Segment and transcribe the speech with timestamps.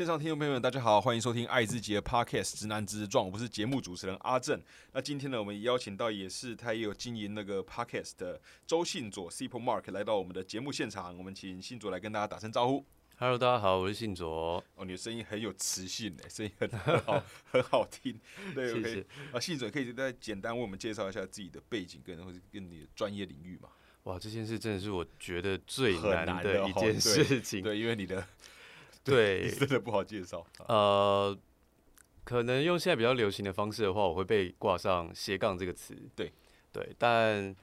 [0.00, 4.58] 线上听众朋友们，大家好，欢迎收听爱之杰 Podcast《直男直撞》，我是节目主持人阿正。
[4.94, 12.82] 那今天呢，我们邀请到也是他也有经营那个 Podcast 的周信佐 s i p e Mark 来到我们的节目现场，我们请信佐来跟大家打声招呼。
[13.18, 17.22] Hello，大家好，我是信卓，哦，你的声音很有磁性诶，声音很很好，
[17.52, 18.18] 很好听。
[18.54, 19.06] 对谢，OK 谢。
[19.34, 23.68] 啊，信佐可以再简单为我们介绍一下自己的背景跟或者跟你的专业领域嘛？
[24.04, 27.62] 哇，这件事真的是我觉得最很难的一件事情。
[27.62, 28.26] 对，因为你的
[29.10, 30.40] 对， 真的不好介绍。
[30.58, 31.38] 啊呃，
[32.24, 35.94] 可能用现在比较流行的方式的话，我会被挂上斜杠这个词。
[36.14, 36.32] 对，
[36.72, 37.54] 对，但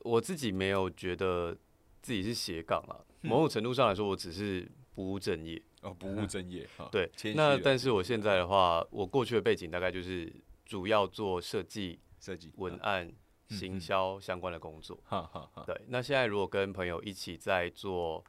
[0.00, 1.56] 我自己没有觉得
[2.02, 2.96] 自己是斜杠啊。
[3.22, 5.60] 嗯某种程度上来说，我只是不务正业。
[5.82, 6.88] 哦，不务正业 哈。
[6.92, 10.32] 对那但是我现在的话，我过去的背景大概就是
[10.64, 13.14] 主要做设计、设计文案、嗯
[13.48, 14.96] 行销相关的工作。
[15.04, 15.62] 哈哈哈。
[15.66, 18.24] 对，那现在如果跟朋友一起在做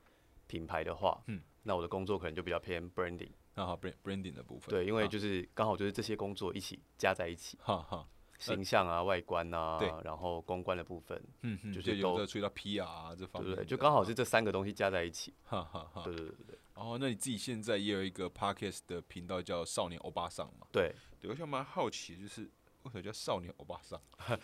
[0.48, 4.70] 品牌的话，嗯那我的工作可能就比较偏 branding，那好，brand branding 的部分。
[4.70, 8.08] 对，因为就是刚好就是这些工作一起加在一起，哈哈，
[8.40, 13.66] 形象啊、外观啊对，然后公关的部分，嗯嗯，就就是有都的注意到 PR 啊这方面，对对？
[13.68, 16.04] 就刚好是这三个东西加在一起，哈哈哈。
[16.06, 20.66] 对对对对哦，那你自己现在也有一个 podcast 的频道叫少年欧巴桑嘛？
[20.72, 20.96] 对。
[21.20, 22.44] 对，我想蛮好奇，就是
[22.84, 24.00] 为什么叫少年欧巴桑？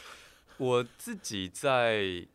[0.58, 2.28] 我自己在，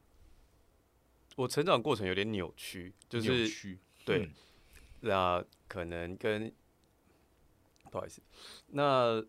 [1.35, 4.31] 我成长过程有点扭曲，就是扭曲，对嗯，
[5.01, 6.53] 那可能跟
[7.91, 8.21] 不好意思，
[8.69, 9.25] 那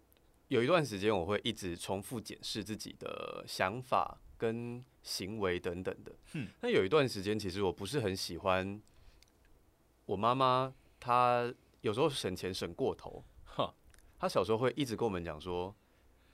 [0.48, 6.12] 有一段时间我会一直重复检视自己的想法跟行为等等的。
[6.34, 8.82] 嗯，那有一段时间其实我不是很喜欢
[10.06, 13.24] 我妈妈，她有时候省钱省过头。
[13.46, 13.74] 哈，
[14.18, 15.74] 她小时候会一直跟我们讲说，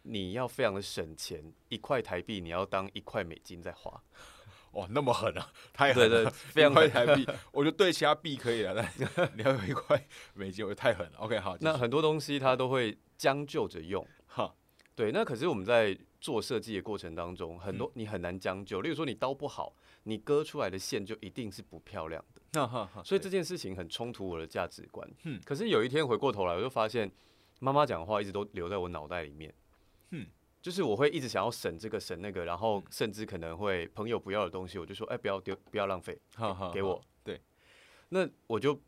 [0.03, 4.01] 你要非常的省钱，一块台币你要当一块美金在花。
[4.75, 11.17] 哦，那么狠啊，太对对狠了，，一块非常狠台币， 我觉得对其他币可以了，但 你要有一块美金，我觉得太狠了。
[11.19, 14.05] OK，好，那很多东西它都会将就着用。
[14.27, 14.53] 哈，
[14.93, 18.81] 对，那可是我们在做设计的过程当中，很多你很难将就。
[18.81, 19.73] 例如说，你刀不好，
[20.03, 22.41] 你割出来的线就一定是不漂亮的。
[22.59, 25.09] 哈哈哈，所以这件事情很冲突我的价值观。
[25.23, 27.09] 嗯可是有一天回过头来，我就发现
[27.59, 29.53] 妈妈讲的话一直都留在我脑袋里面。
[30.11, 30.25] 嗯，
[30.65, 36.19] 就是我会一直想要省这个省那个，然后甚至可能会朋友不要的东西，我就说，哎、不要丢，不要浪费，
[36.73, 36.99] 给我。
[37.23, 37.39] 对，
[38.09, 38.81] 那我就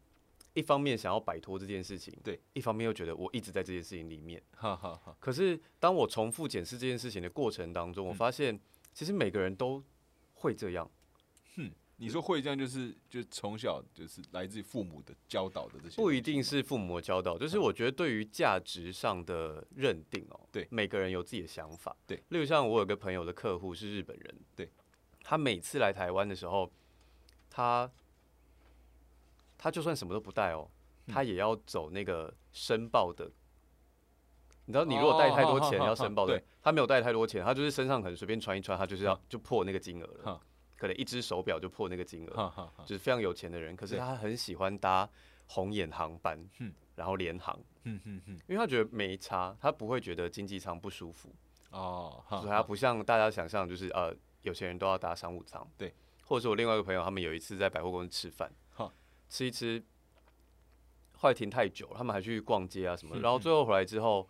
[0.56, 4.42] 一方面想要摆脱这件事情，对，一方面又觉得我一直在这件事情里面。
[4.56, 8.60] 哈哈哈，可是当我重复检视这件事情的过程当中，我嗯发现
[8.92, 9.84] 其实每个人都
[10.34, 10.90] 会这样。
[12.00, 16.38] 你说会这样，就是就从小就是来自于父母的教导的这些，不一定。
[16.48, 22.24] 是父母的教导，就是我觉得对于价值上的认定哦，对每个人有自己的想法，对。
[22.30, 24.72] 例如像我有个朋友的客户是日本人，对，
[25.24, 26.72] 他每次来台湾的时候，
[27.50, 27.92] 他
[29.58, 30.70] 他就算什么都不带哦，
[31.08, 33.30] 嗯他也要走那个申报的。
[34.66, 40.42] 你知道，你如果带太多钱哦要申报的对，他没有带太多钱，他就是身上可能随便穿一穿，他就是要就破那个金额了哈，
[40.78, 45.10] 可能一只手表就破那个金额，就是非常有钱的人，可是他很喜欢搭
[45.48, 46.72] 红眼航班，嗯。
[46.96, 51.30] 然后联航，因为他觉得没差，他不会觉得经济舱不舒服，
[51.70, 54.12] 哦，哈所以他不像大家想象，就是呃
[54.42, 55.94] 有钱人都要搭商务舱，对，
[56.26, 58.92] 或者是我另外一个朋友，他们有一次在百货公司吃饭哈，
[59.30, 59.80] 吃一吃，
[61.18, 64.28] 后来停太久了，他们还去逛街啊什么然后最后回来之后，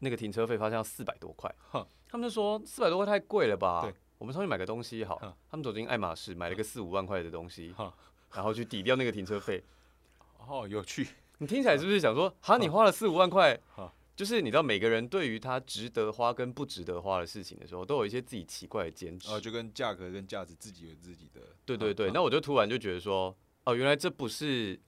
[0.00, 5.18] 那个停车费发现要四百多块哈，他们就说四百多块太贵了吧，对，我们上去买个东西好，
[5.50, 7.92] 他们走进爱马仕买了个四五万块的东西哈，
[8.34, 9.60] 然后去抵掉那个停车费。
[10.46, 19.28] 哦，有趣，你听起来是不是想说，哈，你花了四五万块哈，就是你知道每个人对于他值得花跟不值得花的事情的时候，都有一些自己奇怪的坚持。
[19.28, 24.78] 哦，就跟价格跟价值自己有自己的，对对对，那我就突然就觉得说，哦，原来这不是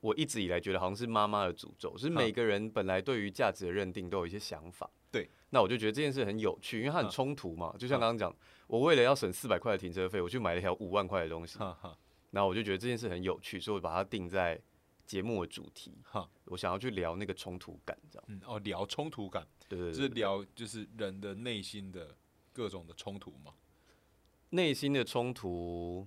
[0.00, 4.88] 我一直以来觉得好像是妈妈的诅咒，是每个人本来对于价值的认定都有一些想法。
[5.52, 7.74] 对，那我就觉得这件事很有趣，因为它很冲突嘛。
[7.78, 8.34] 就像刚刚讲，
[8.66, 11.96] 我为了要省四百块的停车费，我去买了一条五万块的东西，哈哈
[12.30, 14.58] 然后我就觉得这件事很有趣，所以我把它定在
[15.04, 15.98] 节目的主题。
[16.04, 18.24] 哈，我想要去聊那个冲突感，这样。
[18.28, 22.16] 嗯，哦，聊冲突感，对就是聊就是人的内心的
[22.54, 23.52] 各种的冲突嘛，
[24.50, 26.06] 内心的冲突，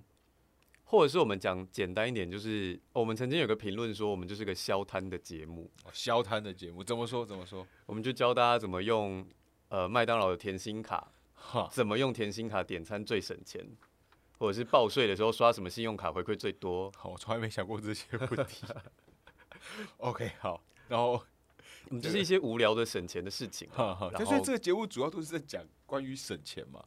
[0.82, 7.64] 或者是我们讲简单一点，就是、哦我们曾经有个评论说，我们就是个消摊的节目，哦，消摊的节目怎么说怎么说？
[7.86, 9.24] 我们就教大家怎么用
[9.76, 13.62] 呃麦当劳的甜心卡，哈，怎么用甜心卡点餐最省钱，
[14.38, 16.90] 或者是报税的时候刷什么信用卡回馈最多。
[16.96, 18.64] 好，我从来没想过这些问题。
[19.98, 21.22] OK，好，然后
[22.00, 23.92] 就是一些无聊的省钱的事情啊。
[23.92, 26.82] 哈哈，所以这个节目主要都是在讲关于省钱嘛。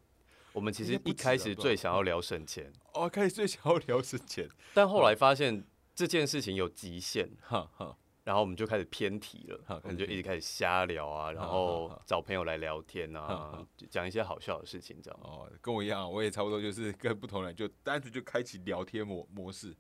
[0.52, 5.64] 我们其实一开始最想要聊省钱，哦，开始最想要聊省钱，但后来发现
[5.94, 7.96] 这件事情有极限，哈哈，
[8.30, 15.20] 然后我们就开始偏题了，好可能就一直开始瞎聊啊，然后找朋友来聊天啊，讲一些好笑的事情，这样。
[15.24, 19.76] 哦，跟我一样，我也差不多就是跟不同人就单纯就开启聊天模模式。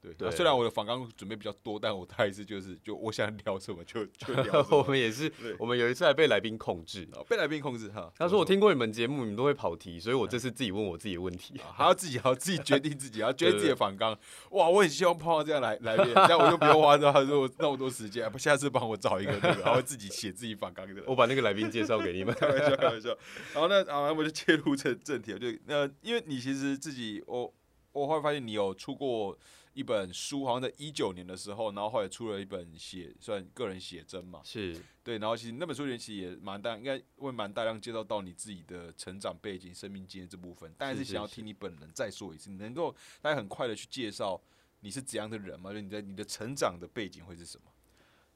[0.00, 4.82] 对，虽然我的访纲准备比较多，但我还是就是就我想聊什么就 就聊我。
[4.84, 7.06] 们也是，我们有一次还被来宾控制。
[7.12, 8.12] 哦被来宾控制哈。
[8.16, 11.58] 他说：“我听过你们节目，你们都会跑题，所以我这次自己问我自己的问题。
[11.58, 14.18] 啊还要自己还要自己决定自己， 要决定自己的访纲。
[14.50, 18.30] 哇，我很希望碰到这样来来宾，这样我就不用花到他说那么多时间。
[18.32, 21.04] 不， 下次帮我找一个那个，然后自己写自己访纲的人。
[21.06, 22.34] 我把那个来宾介绍给你们。
[22.34, 23.10] 开玩笑，开玩笑。
[23.52, 27.52] 然后呢，啊，我就切入正正题了，就那因为你其实自己，我
[27.92, 29.38] 我后来发现你有出过
[29.72, 44.40] 一本书，好像在一九年的时候，然后后来出了一本写算个人写真嘛，是对，然后其实那本书里面其实也蛮大，应该会蛮大量介绍到你自己的成长背景、生命经验这部分，但是想要听你本人再说一次，你能够大家很快的去介绍
[44.80, 45.72] 你是怎样的人吗？
[45.72, 47.64] 就你在你的成长的背景会是什么？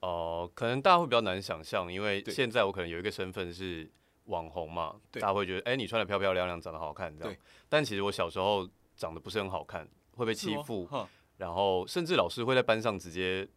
[0.01, 3.91] 哦、可能大家会比较难想象，因为对现在我可能有一个身份是
[4.25, 7.39] 网红嘛，大家会觉得，哎、你穿的漂漂亮亮，长得好看这样对。
[7.71, 13.49] 但其实我小时候长得不是很好看，会被欺负，哈然后甚至老师会在班上直接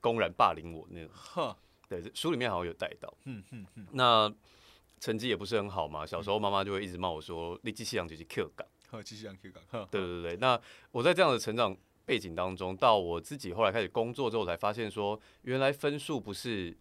[0.00, 1.10] 公然霸凌我那种。
[1.12, 1.56] 哈，
[1.88, 3.12] 对，书里面好像有带到。
[3.24, 4.32] 嗯嗯嗯，那
[5.00, 8.66] 成绩也不是很好嘛，小时候妈妈就会一直骂我说：“你机器养就是 Q 港。
[8.88, 10.58] 好，继续讲 Q 港，哈，对对对，那
[10.92, 16.76] 我在这样的成长背景当中，到我自己后来开始工作之后，才发现说，原来分数不是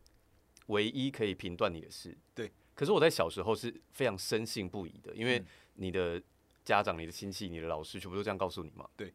[0.67, 2.15] 唯一可以评断你的事。
[2.33, 2.51] 对。
[2.75, 5.45] 可是我在小时候是非常深信不疑的，因为嗯
[5.75, 6.21] 你的
[6.65, 8.85] 家长、你的亲戚、你的老师全部都这样告诉你嘛。
[8.97, 9.13] 对。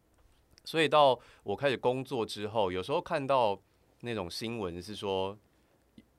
[0.64, 3.60] 所以到我开始工作之后，有时候看到
[4.00, 5.36] 那种新闻是说，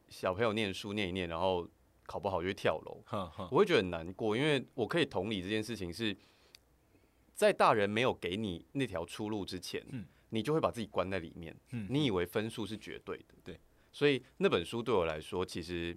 [0.10, 1.68] 小朋友念书念一念，然后
[2.06, 3.04] 考不好就会跳楼，
[3.50, 6.16] 我会觉得很难过，因为我可以同理这件事情是，
[7.34, 10.06] 在大人没有给你那条出路之前，嗯。
[10.34, 11.86] 你就会把自己关在里面，嗯。
[11.90, 13.60] 你以为分数是绝对的，对，
[13.92, 15.96] 所以那本书对我来说，其实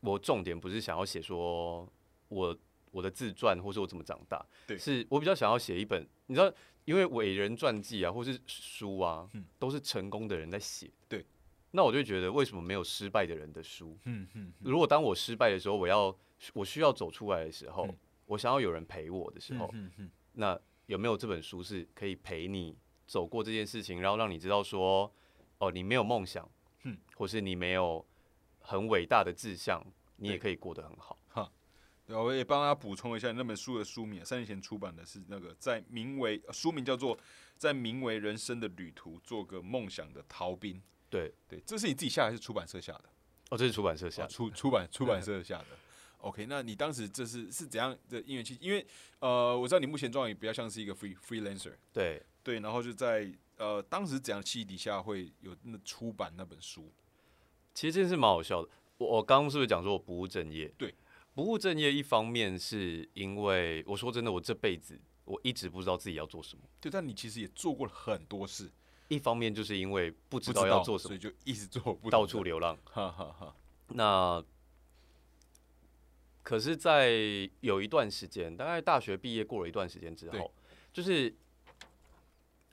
[0.00, 1.88] 我重点不是想要写说
[2.28, 2.58] 我
[2.90, 4.76] 我的自传或是我怎么长大，对。
[4.78, 6.52] 是我比较想要写一本，你知道，
[6.84, 9.44] 因为伟人传记啊，或是书啊，嗯。
[9.58, 11.24] 都是成功的人在写，对，
[11.70, 13.96] 那我就觉得为什么没有失败的人的书？
[14.04, 16.16] 嗯嗯如果当我失败的时候，我要
[16.52, 17.96] 我需要走出来的时候，嗯
[18.26, 20.10] 我想要有人陪我的时候，嗯嗯。
[20.32, 22.76] 那有没有这本书是可以陪你
[23.06, 25.12] 走过这件事情，然后让你知道说，
[25.58, 26.48] 哦，你没有梦想，
[26.84, 28.04] 嗯，或是你没有
[28.60, 29.84] 很伟大的志向，
[30.16, 31.16] 你也可以过得很好。
[32.10, 37.16] 对，我也帮大家补充一下那本书的书名，三年前出版的是那个在名为呃书名叫做
[37.56, 40.74] 《在名为人生的旅途做个梦想的逃兵》。
[41.08, 43.04] 对，对，这是你自己下还是出版社下的？
[43.50, 45.66] 哦，这是出版社下啊，的，出出版出版社下的。
[46.18, 48.58] OK，那你当时这是是怎样的因缘契？
[48.60, 48.84] 因为
[49.20, 56.92] 呃，我知道你目前状态比较像是一个 free freelancer，对，对，然后就在呃当时怎样的契机底下会有那出版那本书？
[57.72, 58.68] 其实这件事蛮好笑的。
[58.98, 60.68] 我我刚刚是不是讲说我不务正业？
[60.76, 60.94] 对，
[61.34, 66.64] 不务正业一方面是因为我说真的，我这辈子我一直不知道自己要做什么。
[66.80, 68.70] 对，但你其实也做过了很多事，
[69.08, 72.76] 一方面就是因为不不知道要做什么，所以就一直做不到处，流浪。
[72.84, 73.54] 哈哈哈。
[73.88, 74.42] 那
[76.42, 77.10] 可是，在
[77.60, 80.52] 有一段时间，大概大学毕业过了一段时间之后，
[80.92, 81.32] 就是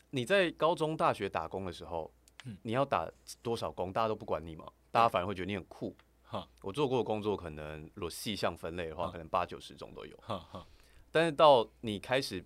[0.09, 2.11] 你在高中、大学打工的时候，
[2.45, 3.07] 嗯你要打
[3.41, 5.95] 多少工，大家都不管你嘛，大家反而会觉得你很酷。
[6.29, 10.15] 哈我做过的工作，可能如果细项分类的话，嗯可能八九十种都有。
[10.17, 10.67] 哈哈，
[11.09, 12.43] 但是到你开始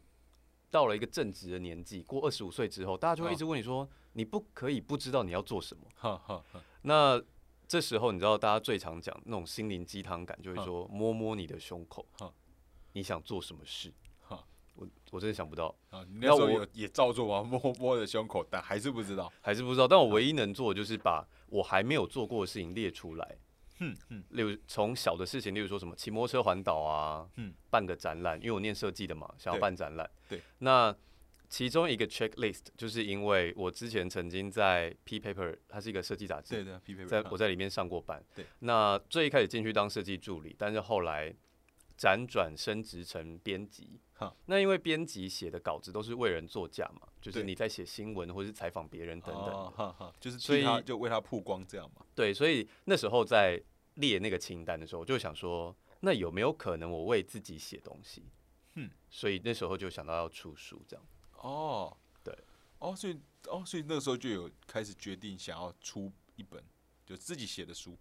[0.69, 5.83] 到了一个正职的年纪，过二十五岁之后，大家就会一直问你说，你不可以不知道你要做什么。
[5.95, 7.21] 哈哈哈，那
[7.67, 12.05] 这时候，你知道大家最常讲那种心灵鸡汤感，就会说摸摸你的胸口，
[12.93, 13.93] 你想做什么事？
[14.73, 17.43] 我我真的想不到，啊，你那时候那我有也照做吗？
[17.43, 19.31] 摸摸的胸口，但还是不知道。
[19.41, 19.85] 还是不知道。
[19.85, 23.37] 但我唯一能做的就是把我还没有做过的事情列出来。
[23.81, 30.09] 哼哼，例如从小的事情，例如说什么骑摩托车环岛啊，嗯办个展览，因为我念设计的嘛，想要办展览。
[30.29, 30.95] 对，那
[31.49, 38.23] 其中一个 checklist 就是因为我之前曾经在 P Paper，它是一个设计杂志，对的 paper 在我在里面上过班。
[38.33, 41.35] 对，那最一开始进去当设计助理，但是后来
[41.97, 44.33] 辗转升职成编辑哈。
[44.45, 49.47] 那因为编辑写的稿子都是为人作假嘛，就是你在写新闻或是采访别人等等。
[49.47, 52.05] 哦哈哈，就是所以就为他曝光这样嘛。
[52.15, 53.61] 对，所以那时候在
[53.95, 58.23] 列那个清单的时候，我就想说，那有没有可能我为自己写东西？
[58.75, 61.05] 嗯，所以那时候就想到要出书这样。
[61.33, 62.33] 哦，对，
[62.79, 66.63] 哦，所以哦，所以那个时候就有开始决定想要出一本
[67.05, 67.97] 就自己写的书，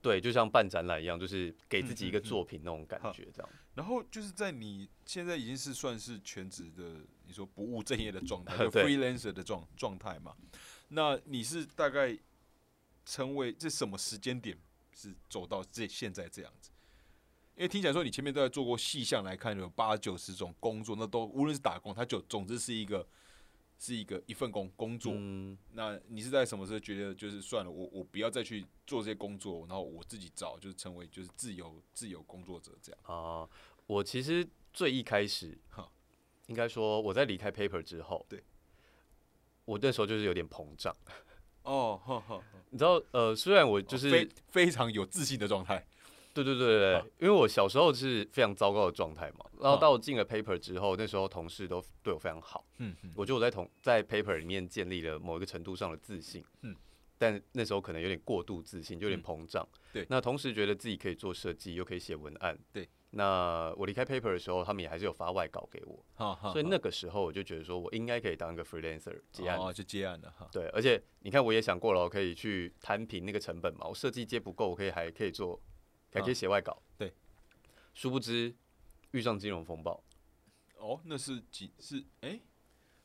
[0.00, 3.50] 对，就像办展览一样，就是给自己一个作品那种感觉，这样。
[3.74, 10.36] 然后就是在你现在已经是算是全职的你说不务正业的状态， 就 freelancer 的状状态嘛。
[10.88, 12.16] 那你是大概
[13.04, 14.56] 成为这什么时间点
[14.96, 16.70] 是走到这现在这样子？
[17.54, 23.06] 因为听起来说你前面都在做过细项来看，有八九十种工作，那都无论是打工，它就总之是一个
[23.78, 25.12] 是一个一份工工作。
[25.14, 33.00] 嗯，那你是在什么时候觉得就是算了，我我不要再去做这些工作，然后我自己找，就是成为就是自由自由工作者这样？
[33.04, 33.48] 啊、
[33.86, 35.90] 我其实最一开始 哈，
[36.48, 38.42] 应该说我在离开 Paper 之后，对，
[39.64, 40.94] 我那时候就是有点膨胀。
[41.66, 45.84] 哦，呵呵，你知道，呃，虽然我就是、非非常有自信的状态。
[46.32, 56.76] 对对对对，啊因为我小时候是非常糟糕的状态嘛，然后啊到我进了 Paper 之后，那时候同事都对我非常好，嗯嗯，我觉得我在同在 Paper 里面建立了某一个程度上的自信，嗯，
[57.16, 59.24] 但那时候可能有点过度自信，就有点嗯。
[59.24, 60.06] 膨胀，对。
[60.10, 62.86] 那同时觉得自己可以做设计，又可以写文案，对。
[63.10, 66.04] 那我离开 Paper 的时候，他们也还是有发外稿给我，
[66.52, 69.58] 所以那个时候我就觉得说我应该可以当一个 freelancer 接案。
[69.58, 70.48] 哦就接案了哈。
[70.52, 73.86] 对，而且你看，我也想过了，我可以去摊平那个成本嘛。
[73.86, 75.58] 我设计接不够，我可以还可以做，
[76.12, 76.82] 还可以写外稿。
[76.98, 77.12] 对，
[77.94, 78.54] 殊不知
[79.12, 80.02] 遇上金融风暴，
[80.78, 82.40] 哦，那是几是哎、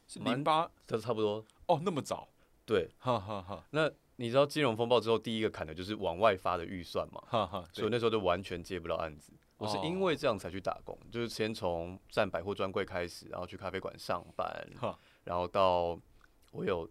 [0.07, 1.45] 是零八这差不多。
[1.67, 2.27] 哦，那么早，
[2.65, 9.31] 对，哈哈哈那你知道金融风暴之后，第一个砍的就是往外发的预算嘛，哈哈，所以我那时候就完全接不到案子。
[9.61, 14.67] 我是因哦为这样才去打工，就是先从站百货专柜开始，然后去咖啡馆上班，
[15.23, 15.99] 然后到
[16.51, 16.89] 我有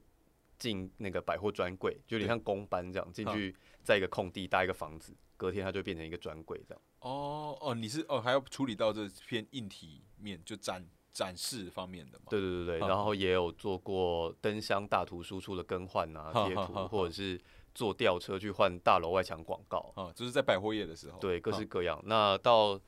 [0.56, 6.82] 进那个百货专柜，就有点像工班这样进去，在一个空地搭一个房子，隔天它就变成一个专柜这样。
[7.00, 12.26] 哦哦，你是哦还要处理到这偏硬体面，就展展示方面的嘛？
[12.28, 17.40] 对对对对，然后也有做过灯箱大图输出的更换啊、贴图，或者是
[17.74, 22.00] 坐吊车去换大楼外墙广告，啊，就是在百货业的时候，对，各式各样。
[22.04, 22.80] 那到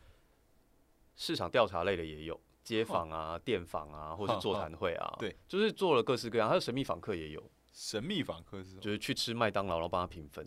[1.16, 2.40] 市场调查类的也有。
[2.64, 6.48] 街访啊、电访啊，或是座谈会啊，对，就是做了各式各样。
[6.48, 10.46] 还有神秘访客也有，神秘访客是就是去吃麦当劳，然后帮他评分。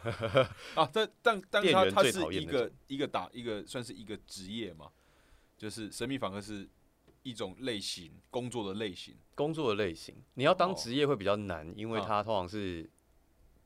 [0.74, 4.90] 啊，但但但他他是一个一个打一个算是一个职业嘛，
[5.58, 6.66] 就是神秘访客是
[7.24, 12.88] 一种类型工作的类型，工作的类型，你要当哦职业会比较难，因为啊它通常是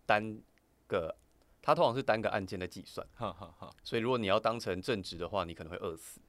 [0.06, 0.40] 单
[0.86, 1.14] 个，
[1.62, 3.70] 它通常是单个案件的计算，哈哈哈。
[3.82, 6.20] 所以如果你要当成正职的话，你可能会饿死。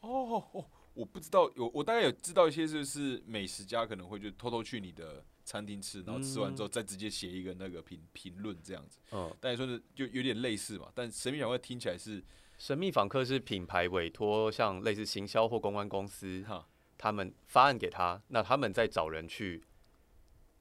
[0.00, 0.64] 哦哦，
[0.94, 9.00] 我不知道，有我大概有知道一些，就是美食家可能会就偷偷去你的餐厅吃，然后吃完之后再直接写一个那个评评论这样子。
[9.12, 12.22] 嗯，但你说的就有点类似嘛，但神秘访客听起来是
[12.58, 19.64] 神秘访客是品牌委托，像类似行销或公关公司，哈他们发案给他，那他们再找人去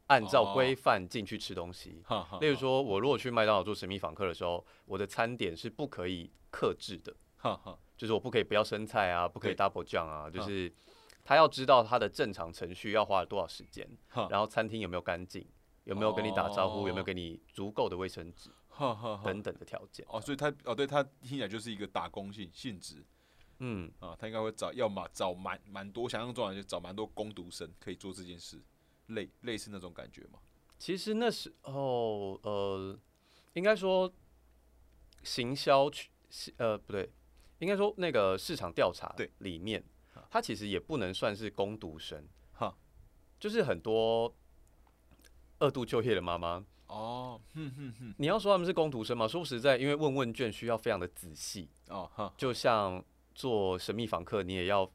[0.07, 0.53] 按照哦。
[0.53, 2.03] 规范进去吃东西。
[2.41, 7.15] 例如说，我如果去麦当劳做神秘访客的时候，我的餐点是不可以克制的，
[7.97, 10.73] 就是我不可以不要生菜啊，不可以 double 酱啊，就嗯是
[11.23, 15.45] 他要知道他的正常程序要花了多少时间，哈然后餐厅有没有干净，
[15.85, 17.03] 有没有跟你打招呼，有没有哦。
[17.03, 18.49] 给你足够的卫生纸
[19.23, 20.05] 等等的条件。
[20.09, 23.05] 哦，所以他哦，对他听起来就是一个打工性性质。
[23.59, 28.61] 嗯，啊，他应该会找要么找蛮蛮多，想象中啊就找蛮多工读生可以做这件事，
[29.07, 30.39] 类类似那种感觉吗。
[30.77, 32.97] 其实那时候呃，
[33.53, 34.11] 应该说
[35.23, 36.09] 行销去
[36.57, 37.09] 呃不对，
[37.59, 39.31] 应该说那个市场调查对。
[39.39, 39.83] 里面
[40.13, 42.75] 好，它其实也不能算是工读生，哈。
[43.39, 44.33] 就是很多
[45.59, 49.27] 二度就业的妈妈，哦，哼哼哼，你要说他们是工读生嘛？
[49.27, 53.03] 说实在，因为问问卷需要非常的仔细，哦哈，就像
[53.35, 54.89] 做神秘访客，你也要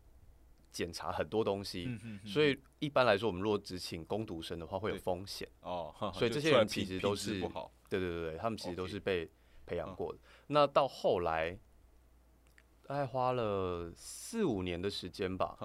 [0.78, 5.49] 检查很多东西，嗯哼哼所以一般来说，我们如果只请工读生的话，会有风险。
[5.62, 7.40] 哦，所以这些人其实都是
[7.88, 9.28] 对对对对，他们其实都是被
[9.66, 10.20] 培养嗯过的。
[10.47, 11.58] 那到后来，
[12.87, 15.58] 大概花了四五年的时间吧，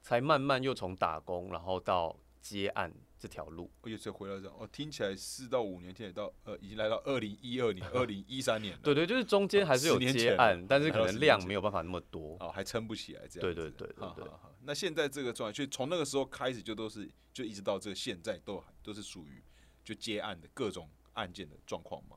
[0.00, 3.70] 才慢慢又从打工，然后到接案这条路。
[3.82, 12.36] 而且才回到这样，哦，听起来四到五年，听起来到呃，已经来到二零一二年、 二零一三年了，对对，就是中间还是有10年前了接案，但是来到10可能量没有办法那么多。
[12.40, 13.54] 哦，还撑不起来这样子。
[13.54, 19.42] 对对对对对哈哈哈那现在这个状态，就从那个时候开始，就都是就一直到这个现在都都是属于
[19.84, 22.16] 就接案的各种案件的状况嘛。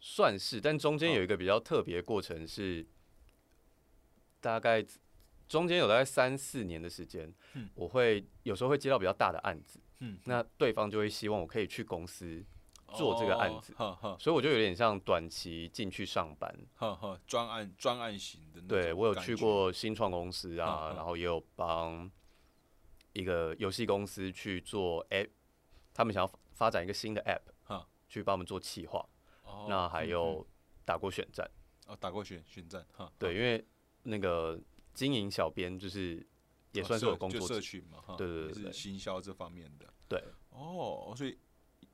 [0.00, 2.86] 算是，但中间哦有一个比较特别的过程是，
[4.40, 4.84] 大概
[5.48, 12.44] 中间有大概三四年的时间，嗯我会有时候会接到比较大的案子，嗯，那对方就会希望我可以去公司，
[12.94, 13.74] 做这个案子。
[14.18, 16.54] 所以我就有点像短期进去上班。
[17.26, 22.10] 专案专案型的那对我有，去过新创公司啊，然后也有帮
[23.12, 25.30] 一个游戏公司去做 app，
[25.92, 29.04] 他们想要发发展一个新的 app，去帮我们做企划。
[29.44, 30.46] 哦那还嗯有
[30.84, 31.44] 打过选战。
[31.46, 33.62] 嗯哦，打过选选战哈，对，因为
[34.04, 34.58] 那个
[34.94, 36.26] 经营小编就是
[36.74, 39.86] 也哦算是有工作就社群嘛，哈，对对对也是对行销这方面的。
[40.08, 41.38] 对，哦，所以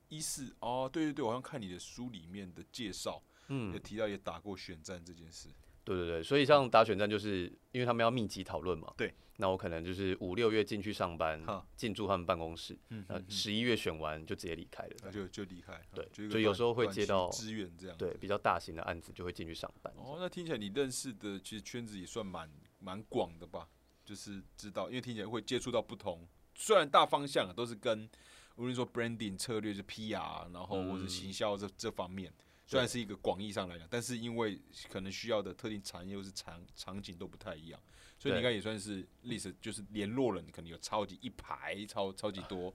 [0.08, 5.48] 一四哦，对对对，我好像看你的书里面的介绍，有嗯，提到也打过选战这件事。
[5.84, 11.42] 对对对，所以像打选战，就是因为他们要密集讨论嘛，对，那我可能就是五六月进去上班，
[11.74, 17.96] 进驻他们办公室，那嗯十一月选完就直接离开了，那就就离开，对所以有时候会接到支援这样。
[17.96, 19.92] 对，比较大型的案子就会进去上班。
[19.96, 23.66] 哦，那听起来你认识的其实圈子也算蛮蛮广的吧？
[24.10, 26.26] 就是知道，因为听起来会接触到不同，
[26.56, 28.10] 虽然大方向啊都是跟
[28.56, 32.32] 无论说 branding 策略是 PR，然后或者嗯行销这这方面，
[32.66, 37.80] 虽然是一个广义上来讲，但是因为可能需要的特定产业或是场场景都不太一样，
[38.18, 42.74] 所以你应该也算是历史，就是联络了你可能有超级一排超超级多。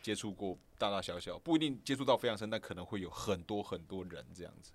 [0.00, 4.70] 接触过大大小小，不一定接触到非常深，但可能会有很多很多人这样子。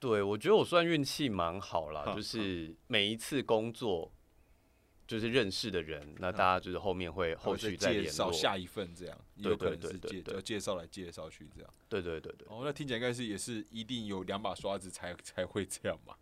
[0.00, 4.12] 对，我觉得我算运气蛮好啦，就是每一次工作
[5.06, 7.92] 就是认识的人，那大家就是后面会后续再。
[7.92, 11.70] 介绍下一份这样，也对有可对能是介要介绍来介绍去这样。
[11.88, 16.14] 对对对对，哦，那听起来应该是也是一定有两把刷子才才会这样嘛。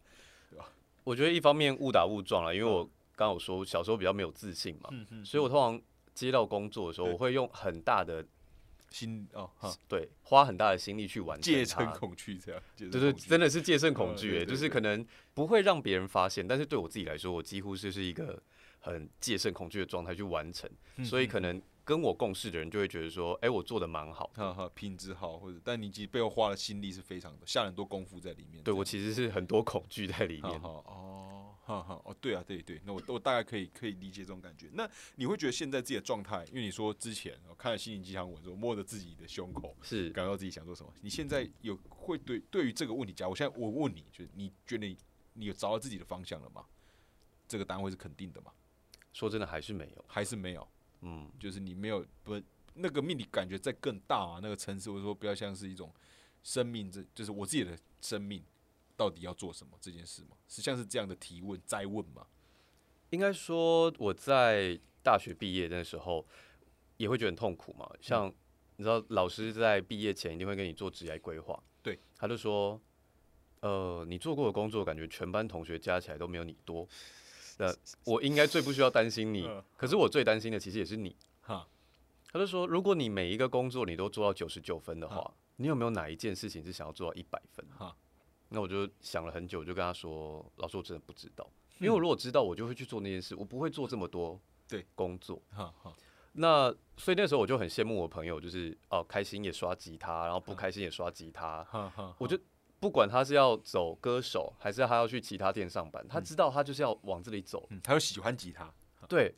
[0.50, 0.70] 对吧
[1.04, 2.84] 我觉得一方面误打误撞了，因为我
[3.16, 4.90] 刚刚有说小时候比较没有自信嘛，
[5.24, 5.80] 所以我通常
[6.14, 8.24] 接到工作的时候，我会用很大的
[8.90, 9.50] 心哦，
[9.88, 11.86] 对花很大的心力去完成戒慎。
[11.92, 18.40] 恐惧这样，戒慎对对，真的是戒慎恐嗯惧、就是可能不会让别人发现，但是对我自己来说，我几乎就是一个
[18.84, 24.30] 很戒慎恐惧的状态去完成，嗯所以可能跟我共事的人就会觉得说，哎、我做的蛮好。
[24.34, 28.62] 哈哈品质好，或者但你其实背后花的心力是非常的，下了很多功夫在里面。
[28.62, 30.52] 对我其实是很多恐惧在里面。
[30.62, 34.68] 哦，哈哈哦，对啊，对对，那我我大概可以可以理解这种感觉。
[34.74, 34.86] 那
[35.16, 40.92] 你会觉得现在自己的状态，因为你说之前我看了心灵鸡汤文之后，摸着自己的胸口，是感到自己想做什么。
[41.00, 44.96] 你现在有会对对于这个问题，假如我现在我问你，就是你觉得你
[45.32, 46.64] 你有找到自己的方向了吗？
[47.46, 48.50] 这个答案会是肯定的吗？
[49.14, 50.04] 说真的还是没有。
[50.06, 50.68] 还是没有？
[51.00, 52.38] 嗯，就是你没有不
[52.74, 55.92] 那个命理感觉在更大啊，那个层次，或者说不要像是一种
[56.42, 58.42] 生命，这就是我自己的生命
[58.96, 60.36] 到底要做什么这件事嘛？
[60.48, 62.26] 是像是这样的提问再问吗？
[63.10, 66.26] 应该说我在大学毕业的时候
[66.96, 67.88] 也会觉得很痛苦嘛。
[68.00, 68.26] 像
[68.76, 72.80] 你知道，老师在毕业前一定会跟你做职业规划，对，他就说，
[73.60, 76.88] 呃，你做过的工作，感觉全班同学加起来都没有你多。
[77.58, 81.14] 那我应该最不需要担心你嗯，可是我最担心的其实也是你。
[81.42, 81.66] 哈，
[82.32, 87.64] 他就说，如果你每一个工作你都做到九十九分的话，你有没有哪一件事情是想要做到一百分？
[87.78, 87.94] 哈，
[88.48, 95.40] 那我就想了很久，我就跟他说，老师，我真的不知道，因为我如果知道，我就会去做那件事，我不会做这么多 对工作。
[95.50, 95.92] 哈哈，
[96.32, 101.62] 那所以那时候我就很羡慕我朋友，就是哦，开心也刷吉他，然后不开心也刷吉他。
[101.64, 102.36] 哈哈，我就
[102.84, 107.66] 不管他是要走歌手，还是他要去其他店上班，他知道他就是要往这里走。
[107.70, 108.70] 嗯，他又喜欢吉他，
[109.08, 109.34] 对，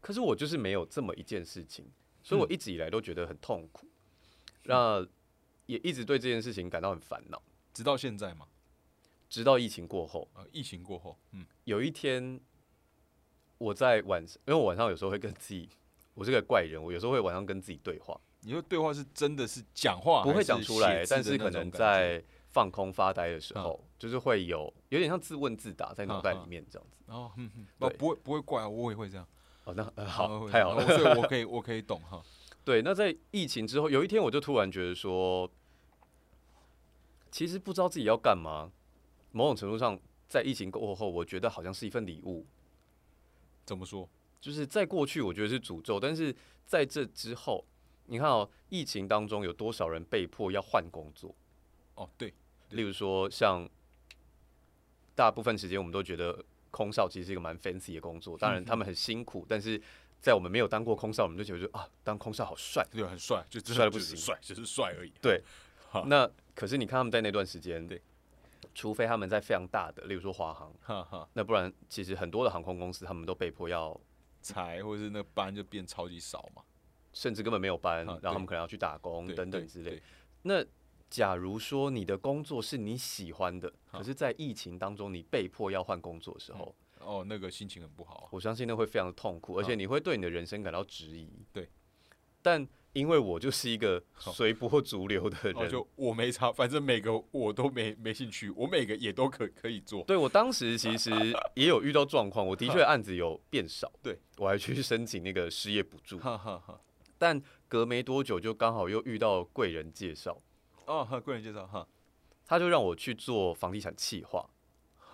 [0.00, 1.84] 可是我就是没有这么一件事情，
[2.22, 3.86] 所以嗯我一直以来都觉得很痛苦，
[4.62, 5.06] 那
[5.66, 7.42] 也一直对这件事情感到很烦恼。
[7.74, 8.46] 直到现在嘛，
[9.28, 12.40] 直到疫情过后，呃，疫情过后，嗯，有一天
[13.58, 15.68] 我在晚上，因为我晚上有时候会跟自己，
[16.16, 22.24] 我是个怪人，我有时候会晚上跟自己对话，你说对话是真的是讲话，不会讲出来，但是可能在
[22.56, 26.96] 放空发呆的时候，就是会有有点像自问自答在脑袋里面这样子。
[27.06, 27.30] 哦，
[27.78, 29.28] 不会不会怪啊，我也会这样，
[29.64, 30.82] 哦，那、好，太好了。
[30.82, 32.22] 哦所以我可以我可以懂哈，
[32.64, 35.50] 对，那在疫情之后，有一天我就突然觉得说，
[37.30, 38.72] 其实不知道自己要干嘛。
[39.32, 42.46] 某种程度上，在疫情过后，我觉得好像是一份礼物。
[43.66, 44.08] 怎么说？
[44.40, 47.62] 就是在过去，我觉得是诅咒，但是在这之后，
[48.06, 51.34] 你看哦，疫情当中有多少人被迫要换工作？
[51.96, 52.32] 哦，对
[52.70, 53.68] 例如说，像
[55.14, 59.80] 大部分时间我们都觉得空少其实是一个蛮 fancy 的工作，当然他们很辛苦，但是
[60.20, 62.86] 在我们没有当过空少，我们就觉得啊，当空少好帅。
[62.90, 64.16] 对，很帅，就帅的不行。
[64.16, 65.12] 帅，只是帅而已。
[65.22, 65.42] 对
[65.88, 68.02] 好那可是你看他们在那段时间，对，
[68.74, 73.98] 除非他们在非常大的，例如说华航， 哈哈，那不然其实很多的航空公司他们都被迫要，
[74.42, 76.62] 裁或者是那个班就变超级少嘛，
[77.12, 80.02] 甚至根本没有班，啊然后他们可能要去打工等等之类。
[80.42, 80.64] 那
[81.08, 88.24] 假如说你的工作是你喜欢的，可是，在疫情当中你被迫要换工作的时候，哦，那个心情很不好。
[88.24, 88.28] 啊。
[88.32, 91.28] 我相信那会非常的痛苦，而且你会对你的人生感到质疑。
[91.52, 91.68] 对，
[92.42, 100.02] 但因为我就是一个随波逐流的哦，人，就我没差，反正每个我都没没兴趣，我每个也都可可以做。
[100.04, 101.10] 对我当时其实
[101.54, 104.18] 也有遇到状况，我的确 案子有变少，对。
[104.38, 106.80] 我还去申请那个失业补助，哈哈哈。
[107.18, 110.38] 但隔没多久就刚好又遇到贵人介绍，
[110.86, 111.86] 哦，哈，贵人介绍哈，
[112.46, 114.48] 他就让我去做房地产企划，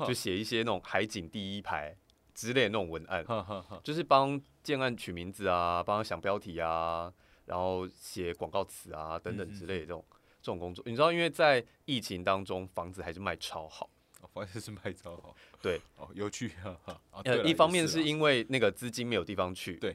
[0.07, 1.97] 就写一些那种海景第一排
[2.35, 7.13] 之类的那种文案，哈哈哈，就是帮建案取名字啊，帮他想标题啊，
[7.47, 10.05] 然后写广告词啊等等之类的这种
[10.41, 10.85] 这种工作。
[10.87, 13.91] 你知道，因为在疫情当中，房子还是卖超好。
[14.33, 16.93] 房子是卖超好，对，哦，有趣，哈哈。
[17.11, 19.95] 啊呃，一方面是因为那个资金没有地方去，对，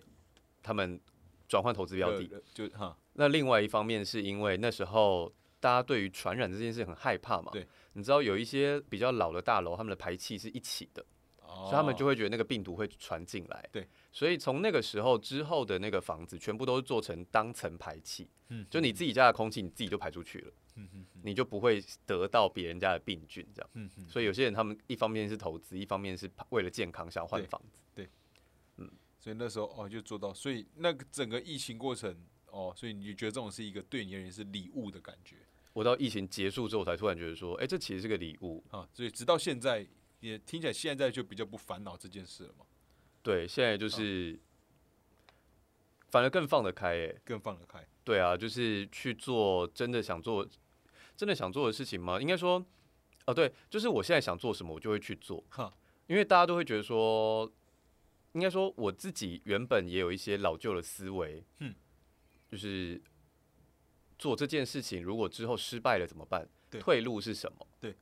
[0.61, 0.99] 他们
[1.47, 2.27] 转换投资标的。
[2.31, 7.51] 呃就哈，那另外一方面是因为那时候大家对于传染这件事很害怕嘛。
[7.51, 11.05] 对，你知道有一些比较老的大楼，他们的排气是一起的，
[11.39, 13.59] 所以他们就会会觉得那个病毒会传进来。
[13.59, 23.69] 哦对，所以从那个时候之后的那个房子，全部都是做成当层排气，嗯就你自己家的空气你自己就排出去了，嗯嗯你就不会得到别人家的病菌这样。
[23.73, 27.81] 嗯嗯，所以有些人他们一方面是投资，一方面是为了健康想要换房子。
[27.93, 28.07] 对，
[28.77, 28.89] 嗯
[29.19, 32.15] 所以那时候哦就做到，所以那个整个疫情过程
[32.57, 35.35] 哦，所以你就觉得这种是一个对你而言是礼物的感觉？
[35.73, 38.63] 我到疫情结束之后，才突然觉得说，哎、这其实是个礼物。
[38.71, 39.85] 啊，所以直到现在
[40.21, 42.65] 也听起来现在就比较不烦恼这件事了嘛，
[43.21, 44.39] 对，现在就是，
[46.09, 50.47] 反而更放得开，哎，更放得开，对啊，就是去做真的想做、
[51.15, 52.19] 真的想做的事情吗？
[52.19, 52.65] 应该说，
[53.27, 55.71] 哦，对，就是我现在想做什么，我就会去做哈，
[56.07, 57.51] 因为大家都会觉得说，
[58.31, 61.75] 应该说我自己原本也有一些老旧的思维，嗯，
[62.49, 63.01] 就是
[64.17, 66.47] 做这件事情，如果之后失败了怎么办？
[66.69, 67.67] 退路是什么？
[67.79, 67.95] 对，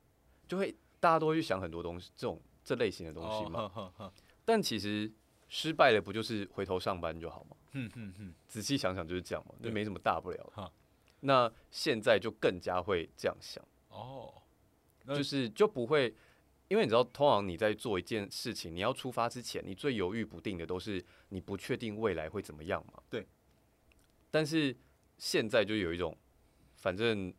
[0.48, 3.50] 就会大家都会去想很多东西，这种这类型的东西哦
[3.96, 4.12] 嘛。
[4.44, 5.12] 但其实
[5.50, 7.56] 失败了，不就是回头上班就好吗？
[7.74, 10.72] 嗯嗯嗯，仔细想想就是这样嘛，对就没什么大不了的。
[11.20, 14.34] 那现在就更加会这样想，哦，
[15.08, 16.14] 就是就不会，
[16.68, 23.02] 因为你知道，通常你在做一件事情，你要出发之前，你最犹豫不定的都是你不确定未来会怎么样嘛。
[23.10, 23.28] 对。
[24.36, 24.76] 但是
[25.18, 26.14] 现在就有一种，
[26.76, 27.34] 反正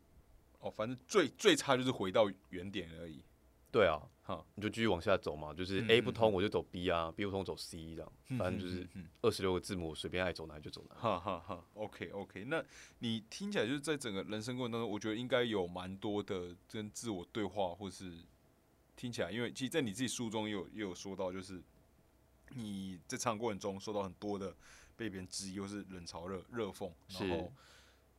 [0.59, 3.23] 哦，反正最最差就是回到原点而已，
[3.71, 8.87] 对啊哈，你就继续往下走嘛，就是嗯 A 嗯不通我就走 B 啊，B 不通走 C 这样，反正就是
[9.21, 10.95] 二十六个字母，随便爱走哪就走哪。
[10.95, 12.65] 哈哈哈，OK OK，那
[12.97, 18.11] 你听起来就是在整个人生过程当中，我觉得应该有蛮多的跟自我对话，或是
[18.95, 21.61] 听起来，因为其实，在你自己书中也有也有说到，就是
[22.55, 24.55] 你在成长过程中受到很多的
[24.97, 27.53] 被别人质疑，又是冷嘲热热讽，然后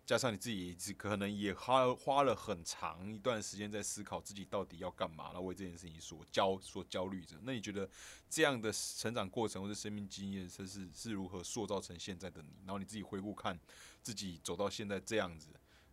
[0.07, 7.37] 加上你自己可能也花花了很长一段时间在思考自己到底要干嘛，然后为这件事情所焦所焦虑着。
[7.43, 7.87] 那你觉得
[8.31, 12.49] 这样的成长过程或者生命经验，是是是如何塑造成现在的你？
[12.65, 13.59] 然后你自己回顾看
[14.03, 15.49] 自己走到现在这样子，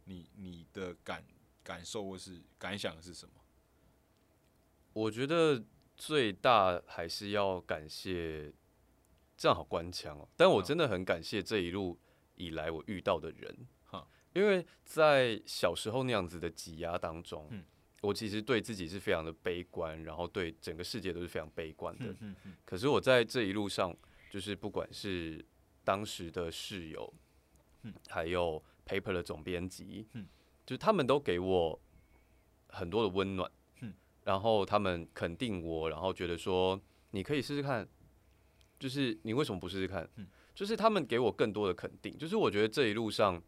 [0.06, 1.26] 你你的感
[1.64, 3.34] 感受或是感想是什么？
[4.94, 5.62] 我觉得
[5.98, 8.54] 最大还是要感谢，
[9.38, 10.28] 这样好官腔哦。
[10.36, 12.00] 但我真的很感谢这一路
[12.36, 13.68] 以来我遇到的人。
[13.84, 17.64] 哈，因为在小时候那样子的挤压当中，嗯。
[18.02, 22.06] 我其实对自己是非常的悲观，然后对整个世界都是非常悲观的。
[22.20, 23.96] 嗯嗯可是我在这一路上，
[24.30, 25.44] 就是不管是
[25.84, 27.12] 当时的室友，
[27.82, 27.92] 嗯。
[28.10, 30.28] 还有 Paper 的总编辑，嗯。
[30.68, 31.82] 就是他们都给我
[32.68, 33.50] 很多的温暖，
[33.82, 33.94] 嗯。
[34.24, 37.88] 然后他们肯定我，然后觉得说你可以试试看，
[38.80, 40.08] 就是你为什么不试试看？
[40.18, 43.44] 嗯就是他们给我更多的肯定，就是我觉得这一路上，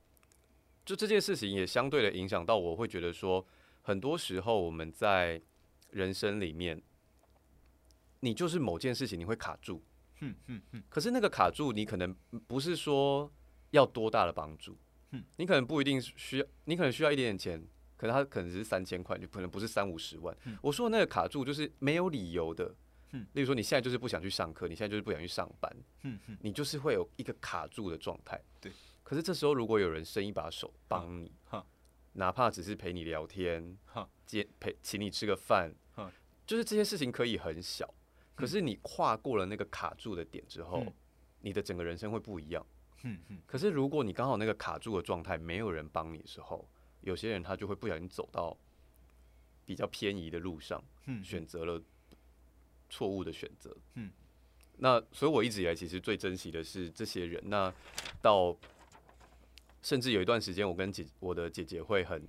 [0.83, 3.47] 就这件事情也相对的影响到我，会觉得说，
[3.81, 5.41] 很多时候我们在
[5.91, 6.81] 人生里面，
[8.19, 9.81] 你就是某件事情你会卡住，
[10.19, 12.13] 嗯嗯嗯可是那个卡住，你可能
[12.45, 13.31] 不是说
[13.71, 14.77] 要多大的帮助，
[15.11, 20.35] 嗯你可能不一定需要，你可能需要一点点钱，可能他可能只是三千块，就可能不是三五十万。
[20.43, 22.75] 嗯我说的那个卡住就是没有理由的，
[23.11, 23.25] 嗯。
[23.33, 26.37] 例如说你现在就是不想去上课，你现在就是不想去上班，嗯嗯。
[26.41, 28.41] 你就是会有一个卡住的状态。
[28.59, 28.71] 对，
[29.03, 31.31] 可是这时候如果有人伸一把手帮你，
[32.13, 33.77] 哪怕只是陪你聊天，
[34.25, 35.71] 接陪请你吃个饭，
[36.45, 37.93] 就是这些事情可以很小，
[38.33, 40.93] 可是你跨过了那个卡住的点之后嗯，
[41.41, 42.65] 你的整个人生会不一样。
[43.03, 43.39] 嗯嗯。
[43.45, 46.67] 可是如果你刚好那个卡住的状态，没有人帮你的时候，
[47.01, 48.57] 有些人他就会不小心走到
[49.65, 51.23] 比较偏移的路上，嗯。
[51.23, 51.79] 选择了
[52.89, 53.75] 错误的选择。
[53.95, 54.11] 嗯，
[54.77, 57.41] 那所以我一直以来其实最珍惜的是这些人。
[57.47, 57.73] 那
[58.21, 58.57] 到
[59.81, 62.27] 甚至有一段时间，我跟姐我的姐姐会很，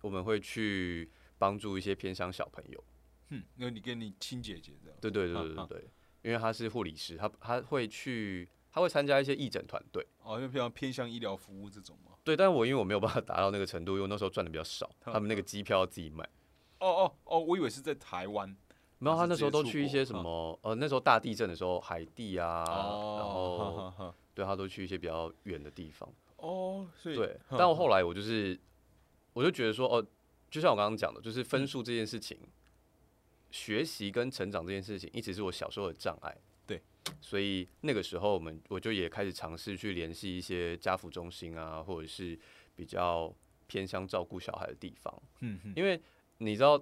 [0.00, 2.84] 我们会去帮助一些偏乡小朋友。
[3.30, 5.90] 嗯，那你跟你亲姐姐这样，对对对对啊对对，
[6.22, 10.06] 因为她是护理师，她她会去，她会参加一些义诊团队。
[10.22, 12.12] 哦，因为比较偏向医疗服务这种嘛。
[12.24, 16.24] 对，但我因为我没有办法达到那个程度，因为我那时候赚的比较少，嗯他们那个机票要自己买。
[16.80, 18.56] 哦哦哦，我以为是在台湾。
[19.00, 26.08] 然后他那时候都去一些什么，呃，那时候大地震的时候，海地啊，然哦，后对他都去一些比较远的地方。
[26.36, 28.58] 哦，所以对，但我后来我就是，
[29.32, 30.04] 我就觉得说，哦，
[30.50, 32.38] 就像我刚刚讲的，就是分数这件事情，
[33.50, 36.36] 学习跟成长这件事情一直是我小时候的障碍。
[36.66, 36.82] 对，
[37.20, 42.38] 所以那个时候我们我就也开始尝试去联系一些家福中心啊，或者是
[42.76, 43.34] 比较
[43.66, 45.22] 偏向照顾小孩的地方。
[45.40, 46.00] 嗯嗯，因为
[46.38, 46.80] 你知道，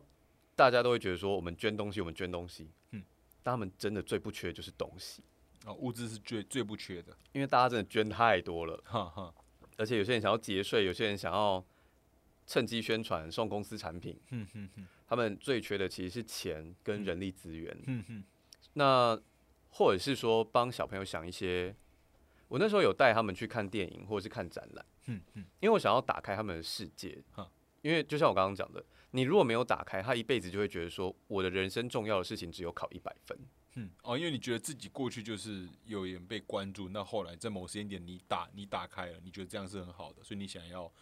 [0.56, 3.04] 大家都会觉得说我们捐东西，我们捐东西，嗯，
[3.42, 5.22] 但他们真的最不缺的就是东西，
[5.66, 9.32] 哦，物资是最最不缺的，因为大家真的捐太多了，哈哈，
[9.76, 11.62] 而且有些人想要节税，有些人想要
[12.46, 17.76] 趁机宣传送公司产品，嗯嗯嗯他们最缺的其实是钱跟人力资源。
[17.86, 18.24] 嗯嗯，
[18.72, 19.20] 那
[19.68, 21.76] 或者是说帮小朋友想一些，
[22.48, 27.46] 我那时候有带他们去看电影或者是看展览，嗯嗯，因为我想要打开他们的世界哈。
[27.82, 28.84] 因为就像我刚刚讲的，
[29.16, 33.36] 你如果没有打开，他一辈子就会觉得说，我的人生重要的事情只有考一百分。
[33.74, 40.92] 嗯哦，因为你觉得自己过去就是有人被关注，那后来在某时间点你打你打开了，你觉得这样是很好的，所以你想要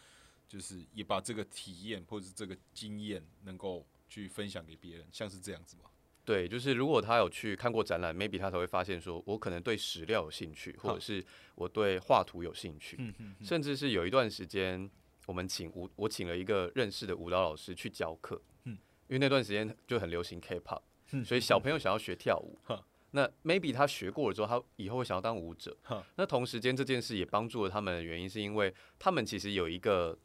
[0.48, 5.90] 就是也把这个体验或者是这个经验能够去分享给别人，像是这样子吗？
[6.24, 11.24] 对，就是如果他有去看过展览，maybe 他才会发现说，我可能对史料有兴趣，或者是
[11.54, 14.90] 我对画图有兴趣，嗯嗯甚至是有一段时间，
[15.26, 18.78] 我们请舞，我请了一个认识的舞蹈老师去教课，嗯。
[19.08, 20.80] 因为那段时间就很流行 K-pop，
[21.12, 21.24] 嗯。
[21.24, 22.58] 所以小朋友想要学跳舞。
[22.64, 25.76] 哈，那 maybe 他学过了之后，他以后会想要当舞者。
[25.82, 30.18] 哈，那同时间这件事也帮助了他们的原因，是因为他们其实有一个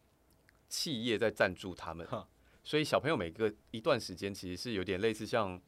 [0.68, 2.06] 企业在赞助他们。
[2.08, 2.28] 哈，
[2.64, 5.62] 所以小朋友每个一段时间其实是有点类似像。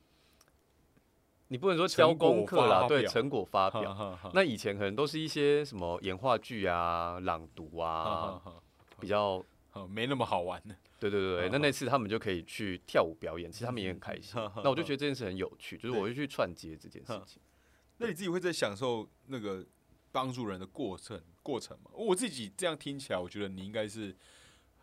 [1.47, 4.17] 你不能说教功课啦，对，成果发表。
[4.33, 8.63] 那以前可能都是一些什么演话剧啊、朗读哈啊，哈
[9.01, 14.35] 比较哈，没那么好玩的，对对对那那次他们就可以去跳舞表演，其实他们也很开心。
[14.63, 17.41] 那我就觉得这件事很有趣，就是我会去串接这件事情。
[17.97, 19.65] 那你自己会在享受那个
[20.11, 21.89] 帮助人的过程过程吗？
[21.93, 24.15] 我自己这样听起来，我觉得你应该是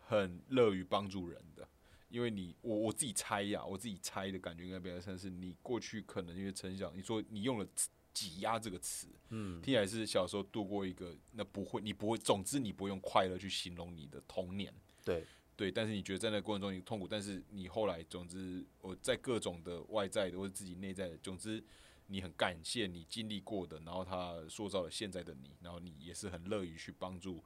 [0.07, 1.67] 很乐于帮助人的，
[2.09, 7.67] 因为你我我自己猜呀、我自己猜的感觉应该比较像是你过去可能因为成长，你说你用了
[8.19, 14.73] “挤压”这个词，嗯，听起来是小时候度过一个那不会，你不会，总之你不会用快乐去形容你的童年。
[15.05, 21.63] 对对，但是你觉得在那个过程中你痛苦，但是你后来，总之我在各种的外在的或者自己内在的，总之
[22.07, 27.41] 你很感谢你经历过的，然后他塑造了现在的你，然后你也是很乐于去帮助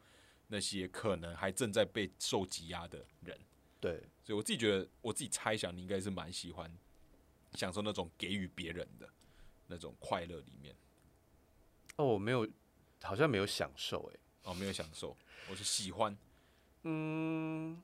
[0.47, 3.37] 那些可能还正在被受挤压的人。
[3.79, 6.71] 对，所以我自己觉得，我自己猜想你应该是蛮喜欢
[7.53, 9.09] 享受那种给予别人的
[9.73, 10.75] 那种快乐里面。
[11.95, 12.47] 哦，我没有，
[13.01, 14.19] 好像没有享受哎。
[14.43, 15.17] 哦，没有享受，
[15.49, 16.15] 我是喜欢。
[16.83, 17.81] 嗯，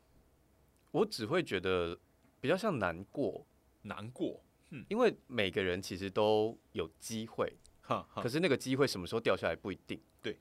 [0.91, 1.97] 我只会觉得
[2.39, 3.45] 比较像难过，
[3.81, 4.43] 难过，
[4.89, 10.01] 因为每个人其实都有机会，哈哈可是那个机会什么时候掉下来不一定。
[10.21, 10.37] 对，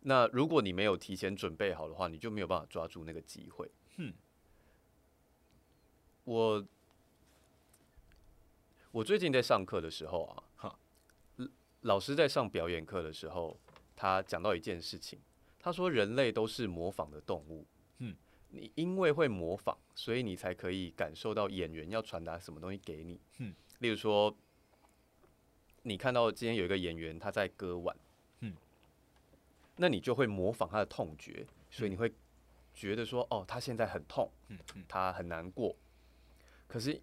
[0.00, 3.68] 那如果你没有提前准备好的话，你就没有办法抓住那个机会。
[3.96, 4.14] 嗯，
[6.22, 6.64] 我
[8.92, 10.44] 我最近在上课的时候啊，哈
[11.82, 13.56] 老师在上表演课的时候，
[13.94, 15.18] 他讲到一件事情，
[15.58, 17.64] 他说人类都是模仿的动物。
[17.98, 18.14] 嗯，
[18.50, 23.20] 你因为会模仿，所以你才可以感受到演员要传达什么东西给你。
[23.38, 24.34] 嗯，例如说，
[25.82, 27.96] 你看到今天有一个演员他在割腕，
[28.40, 28.54] 嗯，
[29.76, 32.12] 那你就会模仿他的痛觉，所以你会
[32.74, 35.74] 觉得说，哦，他现在很痛，嗯嗯他很难过。
[36.66, 37.00] 可是，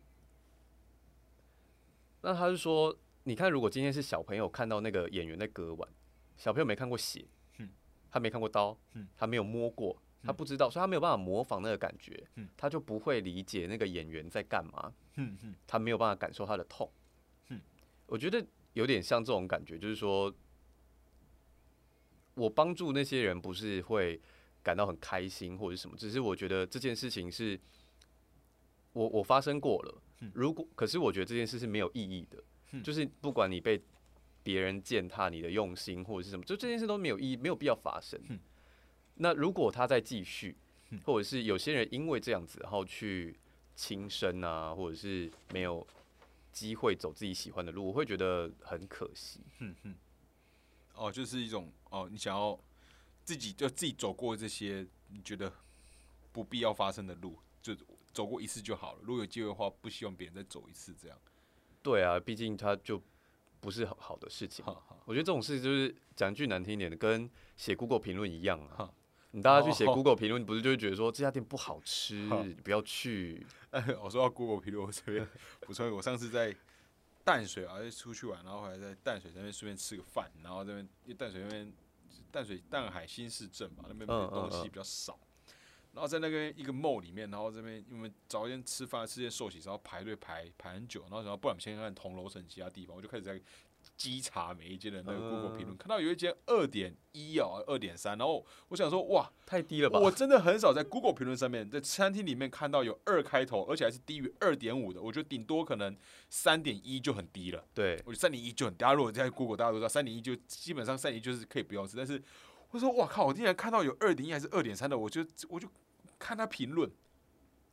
[2.22, 2.96] 那他是说，
[3.28, 5.90] 你看，如果今天是小朋友看到那个演员在割腕，
[6.38, 7.26] 小朋友没看过血，
[7.58, 7.68] 嗯，
[8.12, 16.88] 他没看过刀，嗯，他没有摸过，他不知道，所以他没有办法模仿那个感觉，嗯，他就不会理解那个演员在干嘛，嗯嗯他没有办法感受他的痛，
[17.50, 17.60] 嗯，
[18.06, 20.32] 我觉得有点像这种感觉，就是说，
[22.36, 24.22] 我帮助那些人不是会
[24.62, 27.60] 感到很开心或者什么，只是我觉得这件事情是，
[28.94, 32.44] 我我发生过了，嗯如果可是我觉得这件事是没有意义的，
[32.80, 33.82] 嗯就是不管你被
[34.44, 38.20] 别人践踏你的用心或者是什么，就这件事都没有意义，没有必要发生。
[38.30, 38.40] 嗯
[39.18, 40.58] 那如果他再继续
[40.90, 43.34] 嗯，或者是有些人因为这样子，然后去
[43.76, 45.88] 轻生啊，或者是没有
[46.52, 49.40] 机会走自己喜欢的路，我会觉得很可惜。
[50.96, 52.60] 哦，就是一种哦，你想要
[53.24, 55.52] 自己就自己走过这些你觉得
[56.34, 57.74] 不必要发生的路，就
[58.14, 59.00] 走过一次就好了。
[59.02, 61.18] 如果有机会的话，不希望别人再走一次这样。
[61.86, 63.00] 对啊，毕竟他就
[63.60, 64.66] 不是好好的事情。
[65.06, 68.94] 我觉得这种事就是讲句难听一点的，跟写 Google 评论一样啊哈。
[69.30, 73.46] 你大家去写哦 Google 评论，不是就会觉得说这家店不好吃，你不要去。
[74.02, 75.28] 我说到 Google 评论，我这边
[75.60, 76.56] 补充一个，我上次在
[77.24, 81.72] 淡水啊，就出去玩，然后还在淡水那边顺便吃个饭，然后这边因为淡水那边
[82.32, 85.20] 淡水淡海新市镇嘛，那边东西比较少。
[85.96, 93.40] 然后在那边一个 mall 里面，然后这边因为早一天吃饭吃些寿喜，然后排队排排很久，然后然后不然先看同楼层其他地方，我就开始在
[93.96, 100.00] 稽查每一间的那个 Google 评论，看到有一间二点一哦，二点三，然后我想说哇，太低了吧？
[100.00, 105.96] 我真的很少在 Google 评论上面，在餐厅里面看到有二开头，而且还是低于二点五的，我觉得顶多可能
[106.30, 107.64] 三点一就很低了。
[107.74, 108.80] 对，我觉得三点一就很低。
[108.80, 112.22] 大家如果在 Google，大家都知道三点一就基本上三点一就是可以不用吃，但是
[112.72, 115.70] 我说哇靠，我竟然看到有二点一还是二点三的，我就我就
[116.20, 116.92] 看他评论。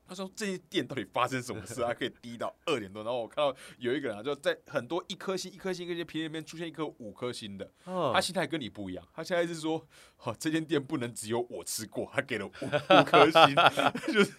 [0.05, 1.95] 他说：“这些店到底发生什么事啊？
[1.95, 7.73] 可以低到二点多。”然后我看到有一个人啊，就在很多一颗星、一颗星、一颗星评论里面出现一颗五颗星的。
[7.85, 13.55] 他心态跟你不一样，他现在是说：“好，这间店不能只有我吃过。”他给了五 五颗星，
[14.13, 14.33] 就是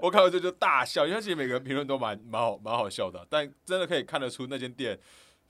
[0.00, 3.26] 我看到这就大笑，因为其实每个人评论都蛮蛮好、蛮好笑的。
[3.28, 4.98] 但真的可以看得出那间店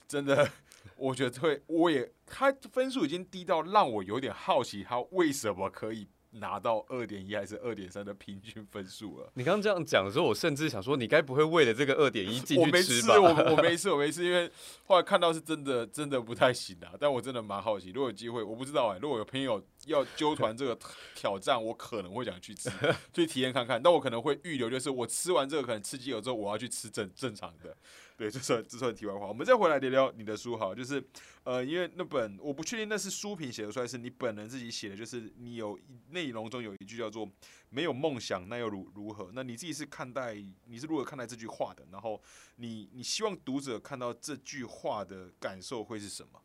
[0.09, 0.51] 真的，
[0.97, 6.09] 我觉得会，我也他分数已经低到让我有点好奇，他为什么可以。
[6.33, 9.31] 拿到二点一还是二点三的平均分数了。
[9.35, 13.21] 你刚刚这样讲的时候，我甚至想说，你该不会为了这个二点一进去吃吧？
[13.21, 14.51] 我没事，我 我没事，我没事，因为
[14.85, 16.93] 后来看到是真的，真的不太行啊。
[16.99, 18.99] 但我真的蛮好奇，如果有机会，我不知道哎。
[19.01, 20.79] 如果有朋友要揪团这个
[21.14, 22.71] 挑战，我可能会想去吃，
[23.12, 23.83] 去体验看看。
[23.83, 27.77] 但我可能会预留，就是我吃完这个可能吃鸡了之后，我要去吃正正常的。
[28.20, 29.26] 对，这算这算题外话。
[29.26, 31.02] 我们再回来聊聊你的书哈，就是
[31.42, 35.80] 呃，因为那本我不确定那是书评写的出来，是你本人自己写的，就是你有
[36.11, 37.26] 内容中有一句叫做
[37.70, 39.30] “没有梦想那又如如何”。
[39.33, 40.35] 那你自己是看待
[40.66, 41.83] 你是如何看待这句话的？
[41.90, 42.20] 然后
[42.56, 46.42] 你你希望读者看到这句话的感受会是什么？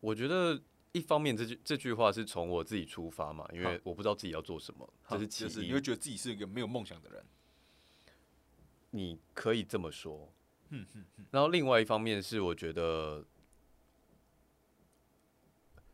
[0.00, 0.58] 我觉得
[0.92, 7.22] 一方面这句这句话是从我自己出发嘛，因为我不知道自己要做什么，这是其实你会觉得自己是一个没有梦想的人。
[8.90, 10.32] 你可以这么说，
[11.30, 13.24] 然后另外一方面是，我觉得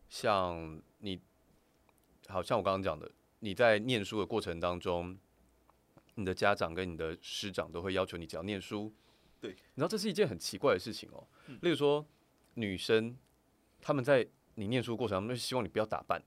[0.09, 1.21] 像你，
[2.29, 5.19] 好像我刚刚讲的，你在念书的过程当中，
[6.15, 8.93] 你的家长跟你的师长都会要求你只要念书，
[9.41, 11.27] 对，你知道这是一件很奇怪的事情哦。
[11.61, 12.05] 例如说，
[12.55, 13.15] 女生
[13.81, 16.23] 他们在你念书过程，他们希望你不要打扮，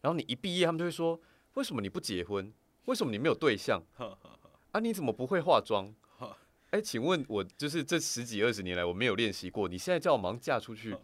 [0.00, 1.20] 然后你一毕业，他们就会说，
[1.54, 2.52] 为什么你不结婚？
[2.84, 3.82] 为什么你没有对象？
[4.72, 5.94] 啊，你怎么不会化妆？
[6.70, 10.96] 哎，请问我就是这十几二十年来我没有练习过，你现在叫我忙嫁出去？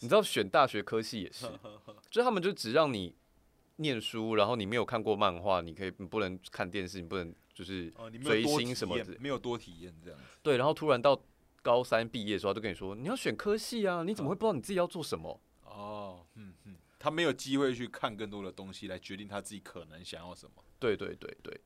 [0.00, 1.46] 你知道选大学科系也是，
[2.10, 3.14] 就他们就只让你
[3.76, 7.90] 念书，然后你没有看过漫画，你可以不能看电视，你不能就是
[8.22, 10.26] 追星什么的，没有多体验这样子。
[10.42, 11.18] 对，然后突然到
[11.62, 15.40] 高三毕业的时候，就跟你说你要选科系啊，你怎么会不知道你自己要做什么？
[15.64, 20.62] 哦，嗯嗯，他没有机会去看更多的东西来决定他自己可能想要什么。
[20.78, 21.58] 对对对对。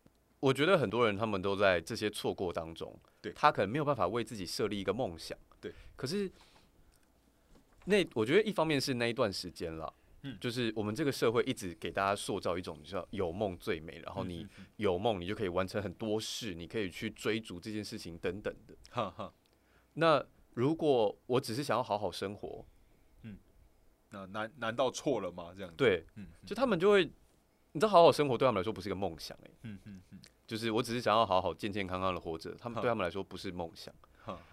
[0.45, 5.73] 我觉得很多人他们都在这些错过当中，对他可能没有办法为自己设立一个梦想，对。
[5.97, 6.31] 可是
[7.87, 19.33] 那我觉得一方面是那一段时间了，嗯，就是我们这个社会一直给大家塑造一种叫有梦最美，然后你有梦你就可以完成很多事，你可以去追逐这件事情等等的，哈哈。
[19.95, 22.67] 那如果我只是想要好好生活，
[23.23, 23.39] 嗯，
[24.11, 25.55] 那难难道错了吗？
[25.57, 27.03] 这样对，嗯，就他们就会，
[27.73, 30.21] 你知道好好生活对他们来说不是一个梦想，哎，嗯嗯嗯。
[30.47, 33.95] 就是我只是想要好好健健康康的活着，他们对他们来说不是梦想。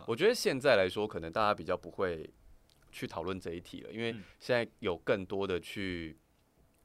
[0.05, 2.29] 我觉得现在来说，可能大家比较不会
[2.91, 6.17] 去讨论这一题了，因为现在有更多的去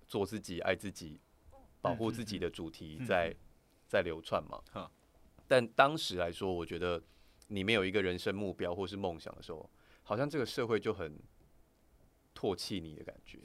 [0.08, 1.20] 做自己、爱自己、
[1.80, 3.34] 保护自己的主题在
[3.86, 4.88] 在流窜嘛。
[5.46, 7.00] 但当时来说，我觉得
[7.48, 9.70] 你没有一个人生目标或是梦想的时候，
[10.02, 11.16] 好像这个社会就很
[12.34, 13.38] 唾弃你的感觉。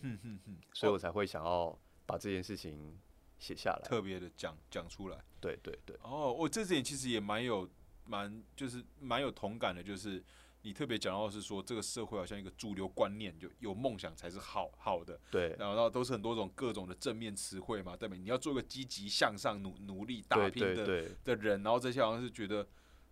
[0.73, 2.99] 所以我才会想要把这件事情。
[3.41, 5.17] 写下来，特别的讲讲出来。
[5.41, 5.97] 对对对。
[6.03, 7.67] 哦，我这点其实也蛮有
[8.05, 10.23] 蛮就是蛮有同感的，就是
[10.61, 15.19] 你特别讲到是说这个社会好像一个主流观念，就有梦想才是好好的。
[15.31, 15.55] 对。
[15.57, 18.19] 然后都是很多种各种的正面词汇嘛，对不对？
[18.19, 22.65] 你要做个积极向上、努努力打拼的的人，然后这些好像是觉得，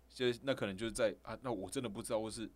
[0.08, 2.48] 就那可能就是在啊，那我真的不知道，或是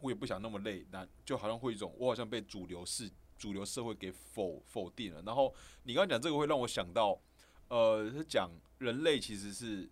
[0.00, 3.10] 我也不想那么累，那就好像会一种我好像被主流是。
[3.40, 5.52] 主流社会给否否定了，然后
[5.84, 7.18] 你刚刚讲这个会让我想到，
[7.68, 9.88] 呃，是讲人类其实是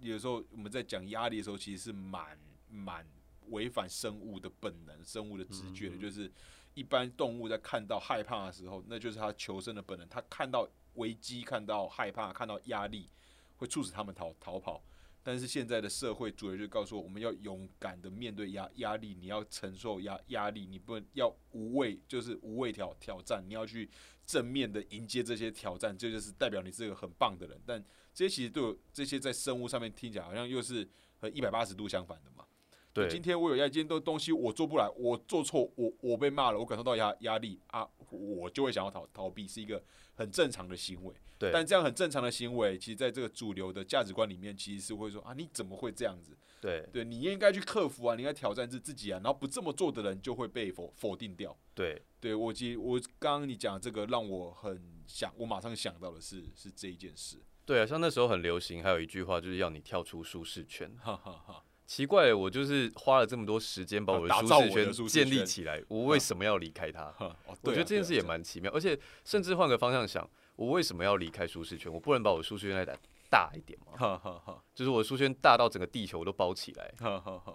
[0.00, 2.38] 有时候我们在讲压力的时候，其实是蛮
[2.70, 3.04] 蛮
[3.48, 5.96] 违反生物的本能、生物的直觉的。
[5.98, 6.30] 就是
[6.74, 10.08] 一般动物在看到害怕的时候，那就是它求生的本能。
[10.08, 13.08] 它看到危机、看到害怕、看到压力，
[13.56, 14.80] 会促使它们逃逃跑。
[15.28, 23.90] 但是现在的社会主流就告诉我，我们要勇敢的面对压压力，你要承受压压力，你不能要无畏，就是无畏挑挑战，你要去
[24.24, 27.60] 正面的迎接这些挑战，这就是代表你是个很棒的人。
[27.66, 27.78] 但
[28.14, 30.88] 这些其实对这些在生物上面听起来好像又是
[31.20, 32.46] 和一百八十度相反的嘛。
[32.94, 39.82] 对，今天我有压力，今天都东西我做不来，我做错，我我被骂了，我感受到压压力啊，我就会想要逃逃避，是一个
[40.14, 41.14] 很正常的行为。
[41.38, 46.36] 对，但这样很正常的行为，其实在这个主流的价值观里面，其实是会说啊，你怎么会这样子？
[46.60, 51.56] 对，对你应该去克服啊，你应该挑战自自己啊，然后不这么做的人就会被否否定掉。
[51.74, 57.40] 对，对我其实我刚刚你讲这个让我很想，我马上想到的是是这一件事。
[57.64, 60.90] 对啊，像那时候很流行，还有一句话就是要你跳出舒适圈。
[61.00, 61.62] 哈哈哈。
[61.88, 67.12] 奇怪，我就是花了这么多时间把我的舒适圈建立起来，我为什么要离开它？
[67.62, 71.90] 我觉得这件事也蛮奇妙，而且甚至换个方向想，我为什么要离开舒适圈？
[71.90, 72.94] 我不能把我舒适圈再打
[73.30, 74.60] 大一点吗？
[74.74, 76.92] 就是我的舒适圈大到整个地球都包起来，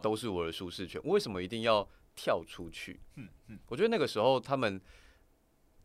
[0.02, 1.00] 都是我的舒适圈。
[1.04, 3.00] 为什么一定要跳出去？
[3.68, 4.82] 我觉得那个时候他们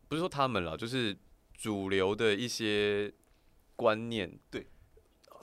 [0.07, 1.15] 不是说他们了，就是
[1.53, 3.13] 主流的一些
[3.75, 4.65] 观念，对。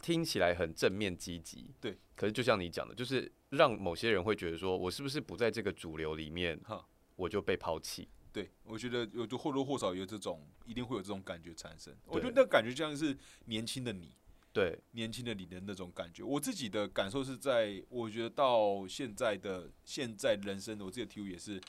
[0.03, 1.97] 听起来很正面积极，对。
[2.15, 6.87] 可是就像你讲的，就是让某些人会觉得说，我是不是不在这个主流里面，哈，
[7.17, 8.09] 我就被抛弃。
[8.33, 11.95] 对，我觉得有就或多或少有这种，一定会有这种感觉产生。
[12.07, 13.17] 我觉得那感觉就像是
[13.47, 14.13] 年轻的你，
[14.53, 16.23] 对，年轻的你的那种感觉。
[16.23, 21.61] 我自己的感受是在，我觉得到现在的现在人生，我自己的体悟也是，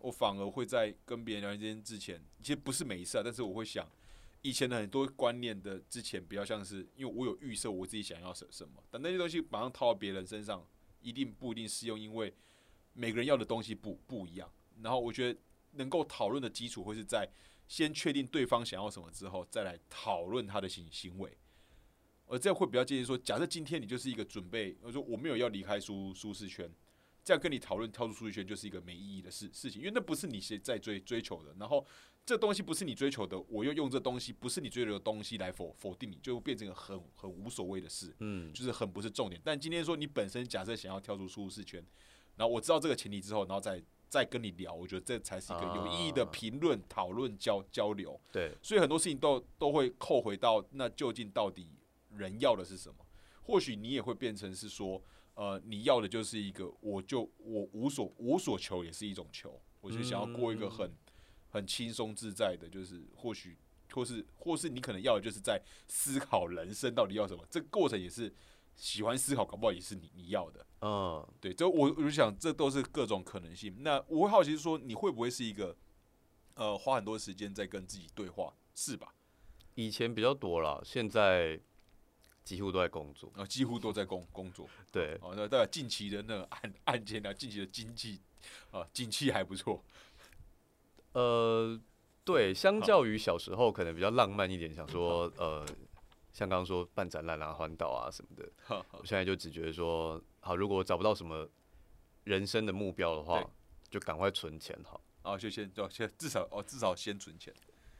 [0.00, 3.86] 我反而会在跟别人聊天之前，其实不是每一次啊，但是我会想。
[4.42, 10.64] 以前的很多观念的之前比较像是，因为我有预设我自己想要什什么，但那些东西马上套到别人身上，
[11.00, 12.32] 一定不一定适用，因为
[12.92, 14.48] 每个人要的东西不不一样。
[14.80, 15.40] 然后我觉得
[15.72, 17.28] 能够讨论的基础会是在
[17.66, 21.36] 先确定对方想要什么之后，再来讨论他的行行为。
[22.26, 26.72] 而这样会比较建议说，假设今天你就是一个准备，我说我没有要离开舒舒适圈，
[27.24, 31.52] 这样跟你讨论跳出舒适圈就是一个没意义的事事情，因为那不是你现在追追求的。
[31.58, 31.84] 然后。
[32.28, 39.40] 这东西不是你追求的，我又用这东西不是你追求的东西来否否定你，就变成很很无所谓的事，嗯，就是很不是重点。
[39.42, 41.82] 但今天说你本身假设想要跳出舒适圈，
[42.36, 48.20] 然后我知道这个前提之后，然后再再跟你聊，我觉得这才是一个有意义的评论、讨论、交交流。
[48.30, 51.70] 对，所以很多事情都都会扣回到那究竟到底
[52.10, 52.96] 人要的是什么？
[53.44, 55.02] 或许你也会变成是说，
[55.32, 60.92] 呃，你要的就是一个，我就我无所无所求也是一种求，我就想要过一个很。
[61.50, 63.56] 很轻松自在的，就是或许，
[63.92, 67.44] 或是或是你可能要的，就是在思考人生到底要什么。
[67.50, 68.32] 这个过程也是
[68.76, 70.66] 喜欢思考，搞不好也是你你要的。
[70.80, 73.74] 嗯，对，这我我就想，这都是各种可能性。
[73.80, 75.76] 那我会好奇说，你会不会是一个
[76.54, 79.12] 呃花很多时间在跟自己对话，是吧？
[79.74, 81.58] 以前比较多了，现在
[82.44, 84.68] 几乎都在工作啊，几乎都在工工作。
[84.92, 88.20] 对，哦，那大概近期的那个案案件啊，近期的经济
[88.70, 89.84] 啊，景气还不错。
[91.18, 91.80] 呃，
[92.22, 95.66] 对，相较于小时候可能比较浪漫一点，想说呃，
[96.32, 98.48] 像刚刚说办展览啊、环岛啊什么的，
[98.92, 101.48] 我现在就只觉得说，好，如果我找不到什么
[102.22, 103.44] 人生的目标的话，
[103.90, 105.00] 就赶快存钱好。
[105.22, 107.52] 啊，就先就先至少哦，至少先存钱。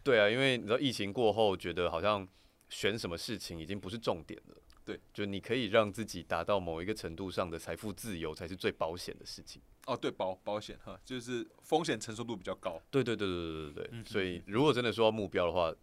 [0.04, 2.26] 对啊，因为你知道疫情过后，觉得好像
[2.68, 4.56] 选什么事情已经不是重点了。
[4.84, 9.60] 对，就你可以让自己达到某一个程度上的财富自由，才是最保险的事情。
[9.88, 12.80] 哦，对，保保险哈，就是风险承受度比较高。
[12.90, 14.04] 对对对对对对对。
[14.04, 15.74] 所以如果真的说到目标的话，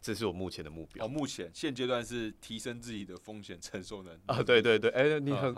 [0.00, 1.04] 这是我目前的目标。
[1.04, 4.20] 哦，目前现阶段是提升自己的风险承受能力。
[4.26, 5.54] 啊，对对对，哎，你很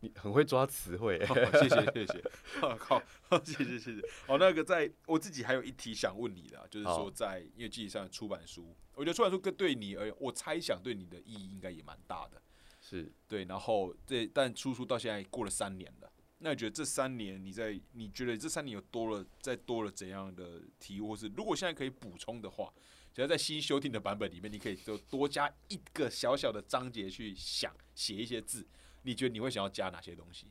[0.00, 1.18] 你很会抓词汇，
[1.60, 2.22] 谢谢谢谢。
[2.60, 3.02] 好，
[3.42, 4.00] 谢谢谢谢。
[4.26, 12.42] 哦，那个在我自己还有一题想问你的，就是说在因为记忆上出版书，我觉得出版书跟对你而言，我猜想对你的意义应该也蛮大的。
[12.80, 16.11] 是对，然后这但出书到现在过了三年了。
[16.44, 22.72] 那你觉得这三年你在你觉得这三年有多了再多了怎样的题，或是如果现在可以补充的话，
[23.14, 28.66] 只要在新修订的版本里面，你可以就多加一个小小的章节去想写一些字，
[29.02, 30.48] 你觉得你会想要加哪些东西？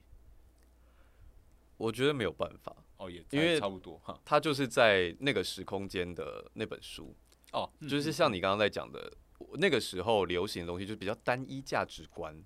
[1.76, 7.14] 我觉得没有办法哦，也因为差不多哈，它就是在那个时空间的那本书
[7.52, 9.12] 哦，就是像你刚刚在讲的，
[9.56, 12.42] 那个时候流行的东西就比较单一价值观，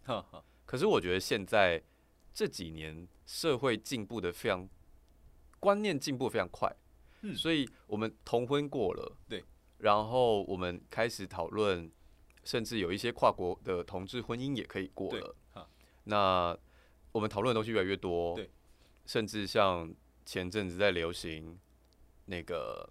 [0.65, 1.83] 可是我觉得现在。
[2.37, 4.67] 这几年社会进步的非常，
[5.59, 6.73] 观念进步非常快，
[7.21, 9.43] 嗯，所以我们同婚过了，对，
[9.79, 11.91] 然后我们开始讨论，
[12.43, 15.35] 甚至有一些跨国的同志婚姻也可以过了，
[16.03, 16.57] 那
[17.11, 18.49] 我们讨论的东西越来越多，对，
[19.05, 19.93] 甚至像
[20.25, 21.57] 前阵子在流行
[22.25, 22.89] 那个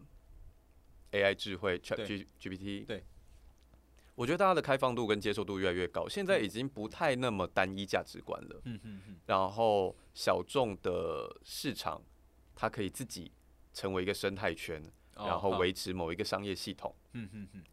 [1.12, 3.04] AI 智慧 ChatGPT，对。
[4.14, 8.60] 我觉得大家的开放度跟接受度越来越高，现在已经不太那么单一价值观了。
[8.64, 9.16] 嗯嗯嗯。
[9.26, 12.00] 然后小众的市场，
[12.54, 13.32] 它可以自己
[13.72, 14.82] 成为一个生态圈，
[15.16, 16.94] 然后维持某一个商业系统。
[17.12, 17.64] 嗯嗯嗯。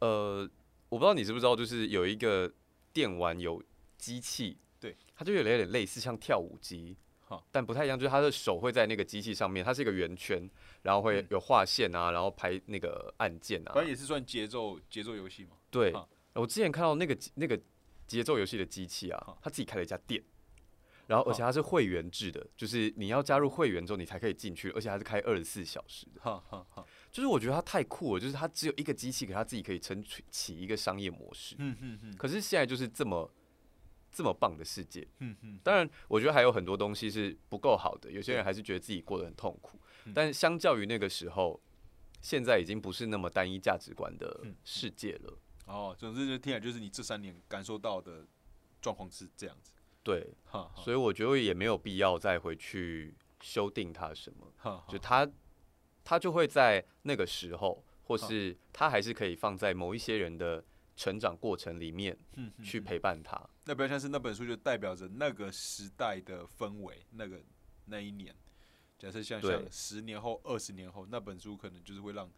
[0.00, 0.50] 呃，
[0.88, 2.52] 我不知道你知不知道，就是有一个
[2.92, 3.62] 电玩有
[3.96, 6.96] 机器对，它就有点类似像跳舞机
[7.26, 10.48] 哈，但不太一样，就是他的手会在那个机器上面，它是一个圆圈，
[10.82, 15.56] 然后会嗯有划线啊，然后拍那个按键啊反，正也是算节奏节奏游戏嘛。
[15.74, 17.60] 对哈，我之前看到那个那个
[18.06, 20.22] 节奏游戏的机器啊哈，他自己开了一家店，
[21.06, 26.20] 然后而且它是会员制的，就是你要加入会员之后你才可以进去，而且它是开二十四小时的。
[26.20, 26.86] 哈哈哈。
[27.10, 31.54] 就是我觉得它太酷了，就是它只有一个机器，可它自己可以撑起起一个商业模式。
[31.58, 33.30] 嗯嗯嗯可是现在就是这么
[34.10, 39.78] 这么棒的世界，嗯嗯，当然我觉得还有很多东西是不够好的，有些人还是觉得自己过得很痛苦。
[40.06, 41.60] 嗯但相较于那个时候，
[42.20, 45.38] 现在已经不是那么单一价值观的嗯世界了。
[45.66, 48.26] 哦，总之就听起来就是你这三年感受到的
[48.80, 49.72] 状况是这样子。
[50.02, 55.26] 对，哈哈所以我觉得也没有必要再回去修订它什么，哈就它
[56.04, 60.62] 它就会在那个时候，或是它还是可以放在某一些人的
[60.94, 62.16] 成长过程里面
[62.62, 63.40] 去陪伴他。
[63.64, 67.40] 那比较像是那本书就代表着那个时代的氛围，那个
[67.86, 68.36] 那一年。
[68.98, 72.30] 假设像对像十年后、二十年后，那本书可能就是会让，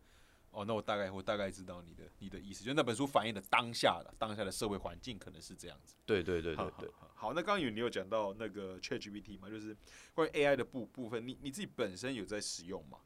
[0.56, 5.96] 哦，那我大概我大概知道你的你的意思，就那本书反映的当下的当下的社会环境可能是这样子。
[6.06, 6.88] 对对对对好对。
[6.98, 9.76] 好好，那刚刚有你有讲到那个 ChatGPT 嘛，就是
[10.14, 12.98] 关于 AI 的部部分，你你自己本身有在使用吗？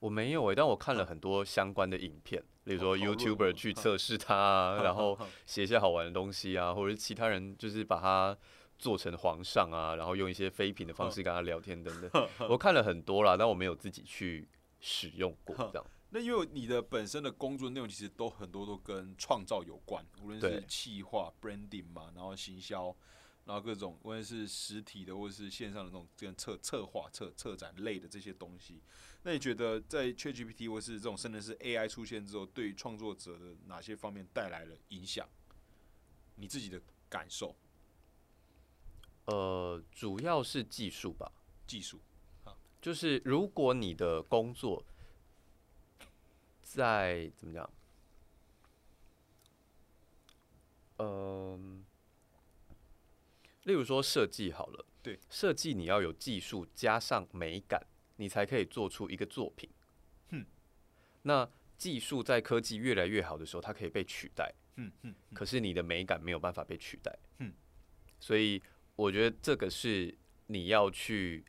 [0.00, 8.36] 我没有诶、但我看了很多相关的影片，例如说 YouTuber 去测试它啊，然后写一些好玩的东西啊，或者是其他人就是把它
[8.78, 12.28] 做成皇上啊，然后用一些妃嫔的方式跟他聊天等等。
[12.48, 14.48] 我看了很多啦，但我没有自己去
[14.80, 15.84] 使用过这样。
[16.10, 22.96] 那因为你的本身的工作内容其实都很多都跟创造有关，无论是对企划、branding 嘛，然后行销，
[23.44, 28.80] 然后各种无论是实体的或者是线上的那种这样策策划、策策展类的这些东西。
[29.22, 35.28] 那你觉得在 ChatGPT 或是这种甚至是 AI 出现之后，对于创作者的哪些方面带来了影响？
[36.36, 37.54] 你自己的感受、
[39.24, 41.32] 呃，主要是技术吧，
[41.66, 42.00] 技术？
[42.80, 44.84] 就是如果你的工作
[46.68, 47.70] 在怎么讲，
[50.98, 51.82] 嗯、
[53.62, 59.70] 例如说设计好了，对，设计你要有技术加上美感，你才可以做出一个作品。
[60.28, 60.44] 嗯，
[61.22, 61.48] 那
[61.78, 67.18] 技术在科技越来越好的时候，它可以被取代，嗯嗯可是你的美感没有办法被取代。
[67.38, 67.54] 嗯，
[68.20, 68.62] 所以
[68.94, 70.14] 我觉得这个是
[70.48, 71.42] 你要去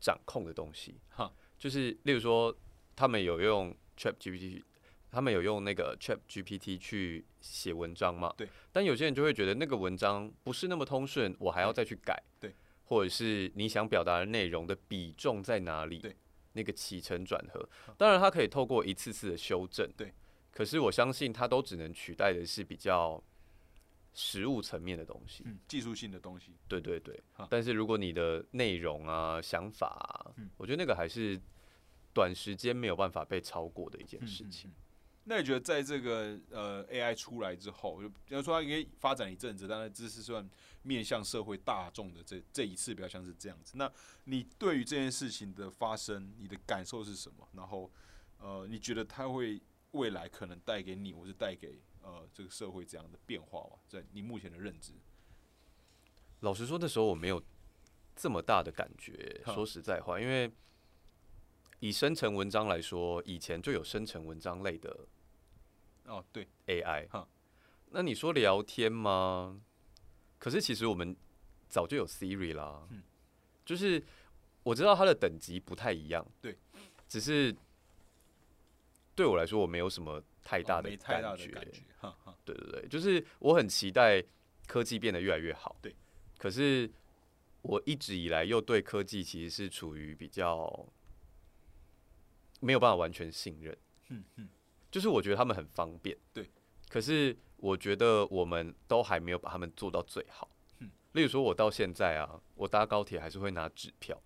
[0.00, 0.96] 掌控的东西。
[1.10, 2.52] 哈，就是例如说，
[2.96, 4.62] 他们有用 Chat GPT，
[5.10, 8.32] 他们有用那个 Chat GPT 去写文章嘛？
[8.36, 8.48] 对。
[8.72, 12.22] 但有些人就会觉得那个文章不是那么通顺，我还要再去改。
[12.38, 12.54] 对。
[12.84, 15.98] 或者是你想表达的内容的比重在哪里？
[15.98, 16.16] 对。
[16.54, 19.88] 那个起承转合，当然它可以透过一次次的修正。
[19.96, 20.12] 对。
[20.50, 23.22] 可是我相信它都只能取代的是比较
[24.12, 25.44] 实物层面的东西。
[25.46, 26.56] 嗯，技术性的东西。
[26.66, 31.40] 对对对好，但是如果你的内容啊、想法啊，嗯我觉得那个还是
[32.12, 34.70] 短时间没有办法被超过的一件事情。
[34.70, 34.84] 嗯嗯嗯
[35.30, 40.48] 那你觉得在这个呃 AI 出来之后，就比方说它可以发展一阵子，但是这是算
[40.82, 43.74] 面向社会大众的这这一次比较像是这样子。
[43.76, 43.92] 那
[44.24, 47.46] 你对于这件事情的发生，你的感受是什么？
[47.52, 47.90] 然后
[48.38, 53.78] 呃，你觉得它会未来可能带给你，或是带给呃这个社会怎样的变化吗？
[53.86, 54.94] 在你目前的认知？
[56.40, 57.42] 老实说，那时候我没有
[58.16, 59.42] 这么大的感觉。
[59.44, 60.50] 说实在话，因为
[61.80, 65.06] 以生成文章来说，以前就有生成文章类的
[66.04, 67.28] 哦，对，AI 哈。
[67.90, 69.60] 那你说聊天吗？
[70.38, 71.16] 可是其实我们
[71.68, 72.86] 早就有 Siri 啦。
[72.90, 73.02] 嗯
[73.64, 74.02] 就是
[74.62, 76.26] 我知道它的等级不太一样。
[76.40, 76.56] 对。
[77.06, 77.54] 只是
[79.14, 81.46] 对我来说，我没有什么太大的感觉。
[81.48, 84.24] 的感觉，哈哈，对对对，就是我很期待
[84.66, 85.76] 科技变得越来越好。
[85.82, 85.94] 对。
[86.38, 86.90] 可是
[87.62, 90.86] 我一直以来又对科技其实是处于比较
[92.60, 93.76] 没有办法完全信任。
[94.08, 94.48] 嗯嗯，
[94.90, 96.50] 就是我觉得他们很方便，对。
[96.88, 100.48] 可是我觉得我们都还没有把他们做到最好。
[100.80, 100.90] 嗯。
[101.12, 104.20] 例如说，我到现在啊，我搭高铁还是会拿纸票，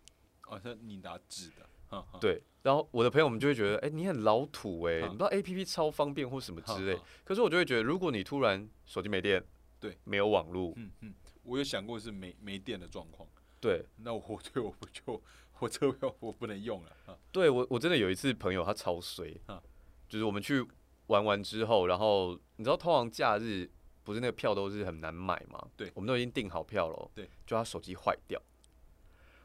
[0.47, 2.43] 哦，那你拿纸的，对。
[2.63, 5.07] 然后我的朋友们就会觉得，哎、你很老土哎、哈。
[5.09, 6.97] 你不知道 A P P 超方便或什么之类。
[7.25, 9.45] 可是我就会觉得，如果你突然手机没电，
[9.81, 11.13] 对，没有网络，嗯嗯，
[11.43, 13.29] 我有想过是没没电的状况，
[13.61, 14.23] 对，那我
[14.55, 15.21] 对我不就
[15.63, 19.63] 我车票我不能用了啊，对我我真的有一次朋友他超衰啊，
[20.09, 20.67] 就是我们去
[21.07, 23.71] 玩完之后，然后你知道通常假日
[24.03, 25.65] 不是那个票都是很难买吗？
[25.77, 28.41] 对我们都已经订好票了，对，就他手机坏掉，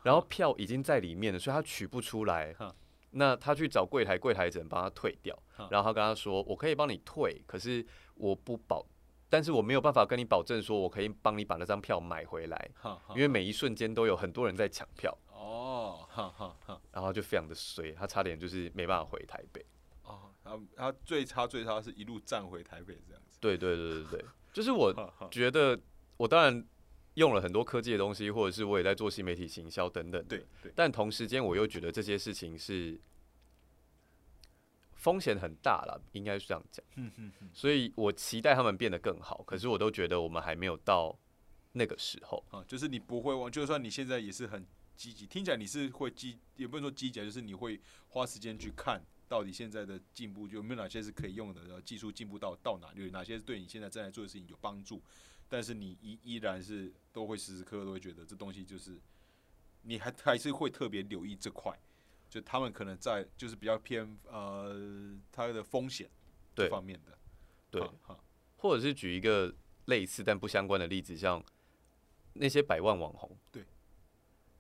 [0.02, 2.76] 然后票已经在里面了，所以他取不出来哈。
[3.12, 5.38] 那他去找柜台，柜台只能帮他退掉。
[5.72, 7.84] 然后他跟他说：“我可以帮你退，可是
[8.16, 8.86] 我不保
[9.30, 12.70] 但是我没有办法跟你保证说我可以帮你把那张票买回来，
[13.10, 15.27] 因为每一瞬间都有很多人在抢票，哦，
[16.18, 19.64] 哈哈哈，然后就非常的衰，他差点就是没办法回台北。
[20.04, 24.92] 哦，他他最差最差是一路站回台北这样子，对对对对对， 就是我
[25.30, 25.80] 觉得
[26.18, 26.66] 我当然
[27.14, 33.00] 用了很多科技的东西，或者是我也在做新媒体行销等等，对对，但同时间我又觉得这些事情是
[34.96, 36.84] 风险很大了，应该是这样讲。
[36.96, 41.16] 嗯嗯嗯，所以我期待他们变得更好，可是我都觉得我们还没有到
[41.74, 42.44] 那个时候。
[42.50, 44.66] 啊，就是你不会忘，就算你现在也是很
[44.98, 47.80] 积极，听起来你是会积，也不能说积极啊，就是你会
[48.10, 55.02] 花时间去看到底现在的进步有没有哪些是可以用的，然后技术进步到到哪，有哪些是对你现在正在做的事情有帮助，
[55.48, 59.00] 但是你依依然是都会时时刻刻都会觉得这东西就是，
[59.84, 61.72] 你还还是会特别留意这块，
[62.30, 66.10] 就他们可能在就是比较偏呃它的风险
[66.56, 67.18] 这对方面的，
[67.70, 68.20] 对，哈哈。
[68.58, 69.54] 或者是举一个
[69.86, 71.44] 类似但不相关的例子，像
[72.34, 73.64] 那些百万网红，对，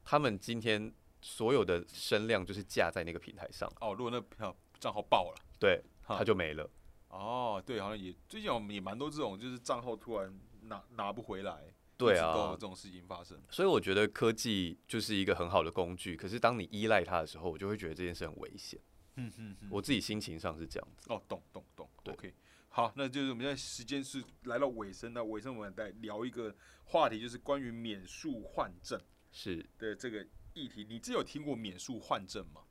[0.10, 0.90] 他们今天
[1.22, 5.36] 所有的声量就是架在那个平台上，哦，如果那票账号爆了。
[5.60, 6.70] 对，哈他就没了。
[7.10, 13.38] 哦，对，好像也最近我们也蛮多这种，就是账号突然拿拿不回来，对啊这，种事情发生。
[13.50, 18.80] 所以我觉得科技就是一个很好的工具，可是当你依赖它的时候，我就会觉得这件事很危险。
[19.16, 19.70] 嗯嗯嗯。
[19.70, 21.12] 我自己心情上是这样子。
[21.12, 22.34] 哦，懂懂懂对，OK。
[22.70, 26.56] 好，那就是我们现在时间是来到尾声，那尾声我们再聊一个
[26.86, 28.98] 话题，就是关于免术换证
[29.40, 30.26] 是，的这个
[30.56, 30.84] 议题。
[30.90, 32.62] 你自己有听过免术换证吗？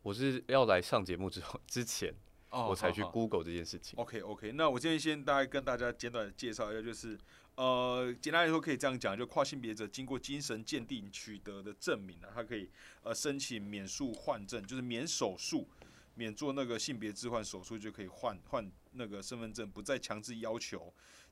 [0.00, 2.10] 我是要来上节目之后之前，
[2.48, 3.98] 哦我才去好好 Google 这件事情。
[3.98, 7.18] OK OK，那我今天先大概跟大家简短的介绍一下，就是
[7.54, 12.70] 呃，简单来说可以这样讲，就跨性别者经过精神鉴定取得的证明啊，他可以
[13.02, 15.68] 呃申请免术换证，就是免手术，
[16.14, 20.90] 免做那个性别置换手术就可以换换那个身份证，不再强制要求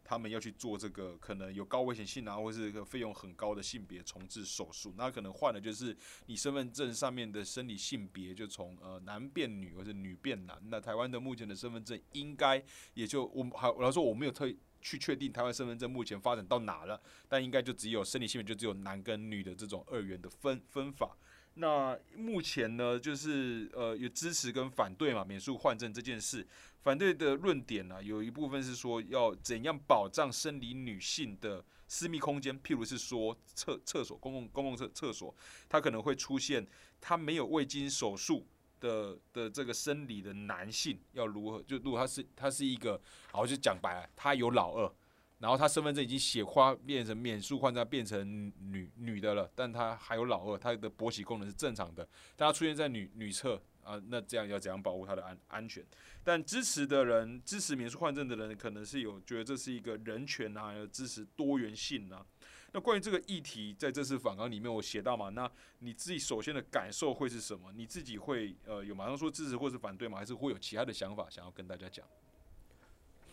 [0.09, 4.95] 他们要去做这个可能有高危险性啊，或是个费用很高的性别重置手术。
[4.97, 5.95] 那可能换的就是
[6.25, 10.59] 你身份证上面的生理性别，就从呃男变女或者女变男。
[10.71, 14.51] 那台湾的目前的身份证应该也就我们还我来说我没有特
[14.81, 16.99] 去确定台湾身份证目前发展到哪了，
[17.29, 21.19] 但应该就只有生理性别就只有男跟女的这种二元的分分法。
[21.61, 26.47] 那目前呢，就是呃有支持跟反对嘛，免术换证这件事，
[26.83, 35.35] 反对的论点呢、有一部分是说要怎样保障生理女性的私密空间，譬如是说厕厕所公共公共厕厕所，
[35.69, 36.65] 它可能会出现
[37.01, 38.47] 他没有未经手术
[38.79, 41.61] 的的这个生理的男性要如何？
[41.65, 43.01] 就如果他是他是一个，
[43.33, 44.95] 好就讲白了，他有老二，
[45.39, 55.85] 然后他身份证已经写花变成免术换证变成女女的了，但他还有老二，他的勃起功能是正常的，但他出现在女女厕啊，那这样要怎样保护他的安安全？
[56.25, 62.27] 但支持的人，支持免术换证的人，可能是有觉得这是一个人权啊，有支持多元性啊。
[62.73, 67.73] 那关于这个议题，在这次访纲里面我写到嘛，那你自己首先的感受会是什么？
[67.73, 70.19] 你自己会呃有马上说支持或是反对吗？
[70.19, 72.05] 还是会有其他的想法想要跟大家讲？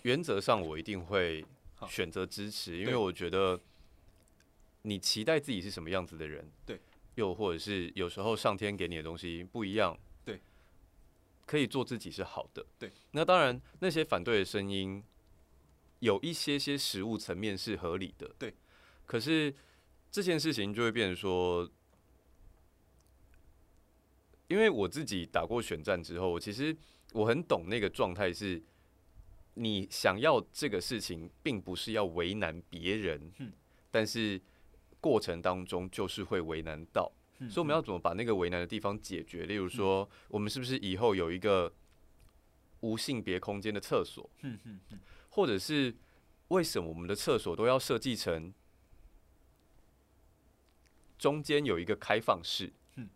[0.04, 1.44] 原则上我一定会
[1.88, 3.60] 选择支持，因为我觉得
[4.84, 6.80] 你期待自己是什么样子的人，对，
[7.16, 10.40] 又或者是有时候上天给你的东西不一样，对，
[11.46, 12.92] 可以做自己是好的，对。
[13.12, 15.04] 那当然，那些反对的声音
[16.00, 18.54] 有一些些实物层面是合理的，对。
[19.06, 19.54] 可是
[20.10, 21.70] 这件事情就会变成说，
[24.48, 26.76] 因为我自己打过选战之后，我其实
[27.14, 28.64] 我很懂那个状态是。
[29.56, 33.52] 你想要这个事情，并不是要为难别人，嗯。
[33.90, 34.42] 但是
[35.00, 39.46] 过程当中就是会为难到，嗯所以我们要怎么把那个为难的地方解决？
[39.46, 41.74] 例如说，我们是不是以后有一个
[42.82, 45.00] 无性别空间的厕所，嗯嗯嗯。
[45.30, 45.96] 或者是
[46.50, 48.54] 为什么我们的厕所都要设计成
[51.18, 52.74] 中间有一个开放式？
[52.96, 53.10] 嗯。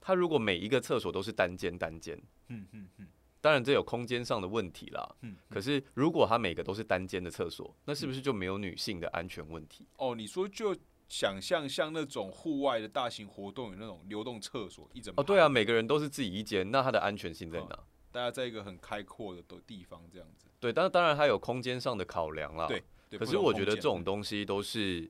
[0.00, 3.06] 它如果每一个厕所都是单间单间，嗯嗯嗯
[3.46, 5.16] 当然这有空间上的问题啦。
[5.22, 9.86] 嗯，可是如果它每个都是单间的厕所，那是不是就没有女性的安全问题？
[9.98, 10.76] 哦，你说就
[11.08, 17.78] 想象像那种户外的大型活动有那种流动厕所，一整哦，对啊，每个人都是自己一间，那它的安全性在哦哪？
[18.10, 20.48] 大家在一个很开阔的的地方这样子。
[20.58, 22.66] 对，当当然它有空间上的考量啦。
[22.66, 25.08] 对对，可是我觉得这种东西都是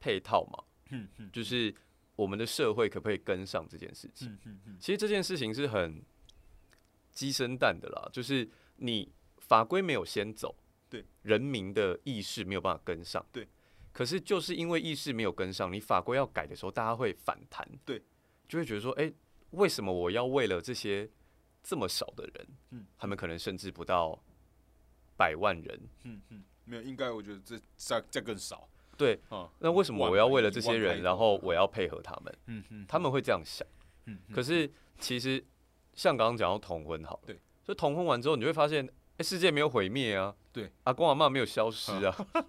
[0.00, 1.74] 配套嘛，嗯嗯就是
[2.16, 4.28] 我们的社会可不可以跟上这件事情？
[4.28, 6.02] 嗯嗯嗯其实这件事情是很
[7.20, 10.56] 鸡生蛋的啦，就是你法规没有先走，
[10.88, 13.46] 对，人民的意识没有办法跟上，对。
[13.92, 18.02] 可是就是因为意识没有跟上，你法规要改的时候，大家会反弹，对，
[18.48, 19.12] 就会觉得说，哎、
[19.50, 21.10] 为什么我要为了这些
[21.62, 24.18] 这么少的人，嗯他们可能甚至不到
[25.14, 26.42] 百万人，嗯嗯。
[26.64, 28.66] 没有，应该我觉得这再再更少。
[28.96, 29.50] 对，啊。
[29.58, 32.38] 那为什么我要为了这些人，然后我要配合他们？
[32.46, 33.66] 嗯嗯，他们会这样想。
[34.06, 34.34] 嗯，嗯。
[34.34, 35.44] 可是其实
[36.00, 38.88] 像刚刚讲到同婚好了，对，就同婚完之后，你会发现，
[39.18, 42.16] 哎、世界没有毁灭啊，对，阿公阿妈没有消失啊，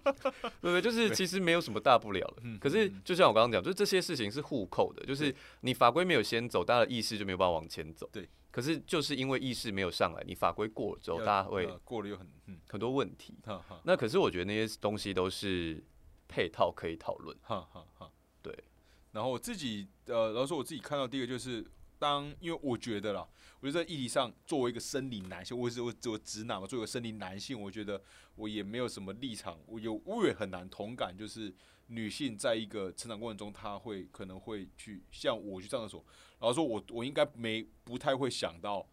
[0.62, 0.80] 对不对？
[0.80, 2.36] 就是其实没有什么大不了的。
[2.44, 8.08] 嗯可是嗯就像我刚刚讲，就是这些事情是互扣的，就是你法规没有先走，大家的意识就没有办法往前走。
[8.10, 8.26] 对。
[8.50, 13.36] 可是就是因为意识没有上来，你法规过了之后，大家会呃过了又很嗯很多问题。
[13.84, 15.82] 那可是我觉得那些东西都是
[16.26, 17.36] 配套可以讨论。
[17.42, 18.56] 哈哈哈，对。
[19.12, 21.62] 然后我自己呃，然后说我自己看到第一个就是，
[22.02, 23.24] 当因为我觉得啦，
[23.60, 28.02] 我觉得在议题上，作为一个生理男性，我是我我直男嘛，作为一个生理男性，我觉得
[28.34, 31.54] 我也没有什么立场，我有我也很难同感，就是
[31.86, 36.04] 女性在一个成长过程中，她会可能会去像我去上厕所，
[36.40, 38.84] 然后说我我应该没不太会想到，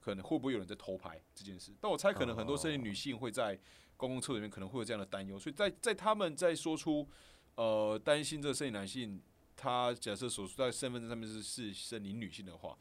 [0.00, 3.56] 可能会不会有人在偷拍这件事，但我猜可能很多生理女性会在
[3.96, 7.08] 公共厕所里面可能会有这样的担忧，所以在在他们在说出
[7.54, 9.22] 呃担心这个生理男性，
[9.60, 12.78] 他假设所说在身份证上面是是生理女性的话，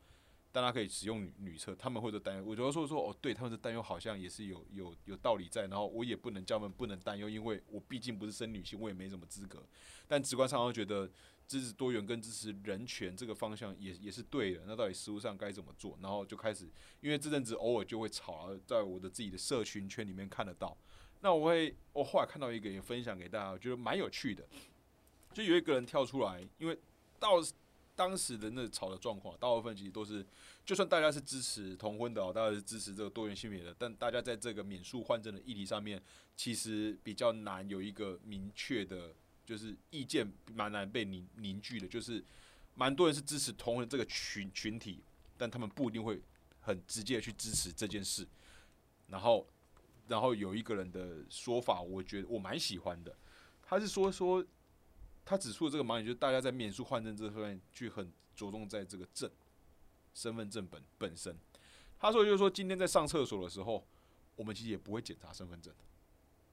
[0.49, 2.43] 大家可以使用女女厕，他们会有担忧。
[2.45, 9.61] 我觉得说说哦，对他们的担忧好像也是有有有道理在，然后我也不能叫他们不能担忧，因为我毕竟不是生女性，我也没什么资格。
[10.07, 11.11] 但直观上会觉得
[11.45, 14.63] 支持多元跟支持人权这个方向也也是对的。
[14.65, 15.99] 那到底实务上该怎么做？
[16.01, 16.69] 然后就开始，
[17.01, 20.75] 因为这阵子偶尔就会吵，在我的自己的社群圈里面看得到。
[21.21, 24.47] 那我会，我后来看到一个也分享给大家，我觉得蛮有趣的。
[25.33, 26.77] 就有一个人跳出来，因为
[27.19, 27.41] 到
[27.95, 30.25] 当时的那吵的状况，大部分其实都是，
[30.65, 36.01] 就算大家是支持同婚的、哦，大家是支持这个多元性别的，但大家在这个免诉换证的议题上面，
[36.35, 39.13] 其实比较难有一个明确的，
[39.45, 42.23] 就是意见蛮难被凝凝聚的，就是
[42.73, 45.03] 蛮多人是支持同婚这个群群体，
[45.37, 46.21] 但他们不一定会
[46.61, 48.25] 很直接的去支持这件事。
[49.07, 49.45] 然后，
[50.07, 53.13] 然后有一个人的说法，我觉得我蛮喜欢的，
[53.61, 54.43] 他是说说。
[55.29, 59.29] 他指出的这个盲点，就是大家在免诉换证这方面去很着重在这个证
[60.11, 61.37] 身份证本本身。
[61.99, 63.85] 他说就是说，今天在上厕所的时候，
[64.35, 65.71] 我们其实也不会检查身份证。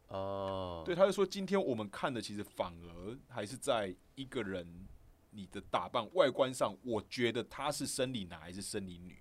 [0.09, 4.87] 哦，对，他就说今天我们看的其实反而还是在一个人
[5.31, 9.17] 你的打扮外观上，我觉得他是生理男还是生理女。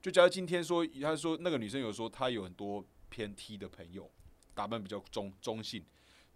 [0.00, 4.10] 就假如今天说，他说那个女生有说她有很多偏 T 的朋友，
[4.54, 5.84] 打扮比较中中性。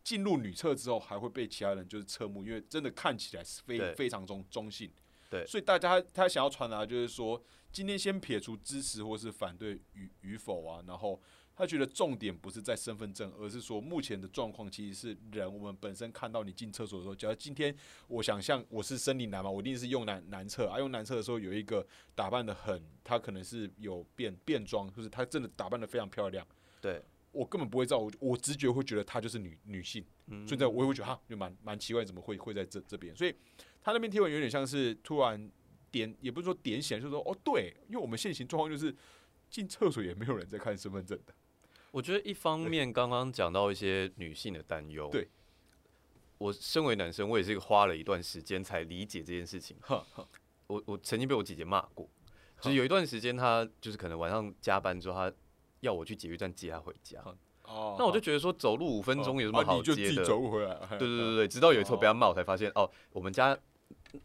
[0.07, 4.89] 进入女厕之后，还会被其他人就是侧目，因为真的看起来是非非常中中性。
[5.29, 7.43] 对所以大家他想要传达就是说，
[7.73, 11.21] 今天先撇除支持或是反对与与否啊，然后
[11.57, 17.77] 他觉得重点不是在身份证，而是说目前的状况其实是人我们本身看到你进厕所的时候，假如今天
[18.07, 21.85] 我想象我是生理男嘛，我一定是用男男厕啊，用男厕的时候有一个
[22.15, 26.47] 打扮的很，他可能是有变变装，就是他真的打扮的非常漂亮。
[26.81, 27.03] 对，
[27.37, 30.47] 我根本不会知道，我我直觉会觉得她就是女女性，嗯。
[30.49, 33.15] 所以在我也会觉得哈，就蛮蛮奇怪，怎么会会在这这边？
[33.15, 33.35] 所以
[33.83, 35.51] 他那边贴文有点像是突然
[35.91, 38.95] 点，也不是说点醒，就是说哦对，因为我们现行状况就是
[39.49, 41.35] 进厕所也没有人在看身份证的，
[41.93, 45.29] 我觉得一方面刚刚讲到一些女性的担忧，对，
[46.39, 49.77] 我身为男生，我也是花了一段时间才理解这件事情。
[49.81, 50.27] 哈哈，
[50.67, 52.09] 我我曾经被我姐姐骂过，
[52.61, 55.37] 就是有一段时间，她就是可能晚上加班之后，她
[55.87, 57.21] 要我去捷运站接他回家，
[57.63, 60.25] 哦，那我就觉得说走路五分钟有什么好啊你就自己接的？
[60.25, 63.59] 走回来，对对对对，直到有一次我被他骂，我才发现哦，我们家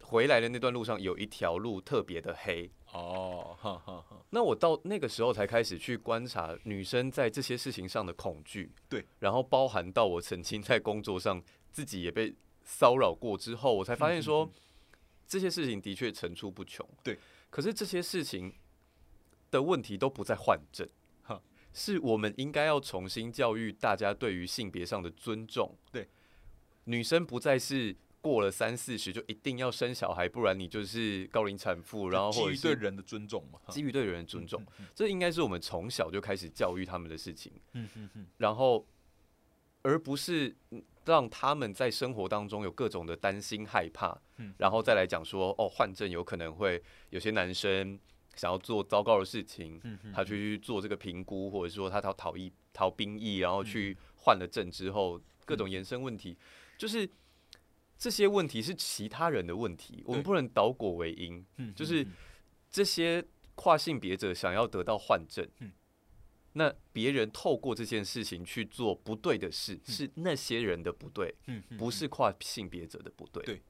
[0.02, 2.70] 回来的那段路上有一条路特别的黑。
[2.92, 14.46] 哦，哈哈哈，那我到那个时候才开始去观察女生在这些事情上的恐惧，对，然后包含到我曾经在工作上自己也被骚扰过之后，我才发现说
[15.26, 18.54] 这些事情的确层出不穷，对，可是这些事情
[19.50, 21.01] 的问题都不在换证哈，
[21.72, 26.08] 是我们应该要重新教育大家对于性别上的尊重，对，
[26.84, 27.96] 女生不再是。
[28.22, 33.72] 过了三四十就一定要生小孩，不然你就是高龄产妇，然后基于对人的尊重嘛，哈。
[33.72, 38.86] 基于对人的尊重，嗯这应该是我们从小就开始教育他们的事情，嗯嗯嗯，然后
[39.82, 44.54] 而不是嗯让他们在生活当中有各种的担心害怕，嗯。
[44.56, 47.98] 然后再来讲说哦，换证有可能会有些男生
[48.34, 49.80] 想要做糟糕的事情，
[50.14, 56.36] 他去做这个评估，或者说他逃逃逸逃兵役，然嗯后去换了证之后，各种延伸问题，
[56.78, 57.08] 就是
[57.98, 61.44] 这些问题是其他人的问题，我们不能倒果为因。
[61.56, 62.06] 嗯就是
[62.70, 63.24] 这些
[63.54, 65.72] 跨性别者想要得到换证，嗯。
[66.54, 71.34] 那别人透过这件事情去做不对的事，是那些人的不对，
[71.78, 73.26] 不是跨性别者的不。
[73.28, 73.42] 对。
[73.42, 73.62] 对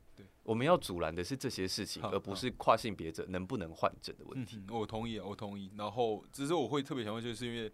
[0.45, 4.57] 我们要阻拦的是这些事情，而不是跨性别者能不能换证的问题。
[4.68, 5.70] 嗯，我同意，我同意。
[5.76, 7.64] 然后，只是我会特别想问，就是因为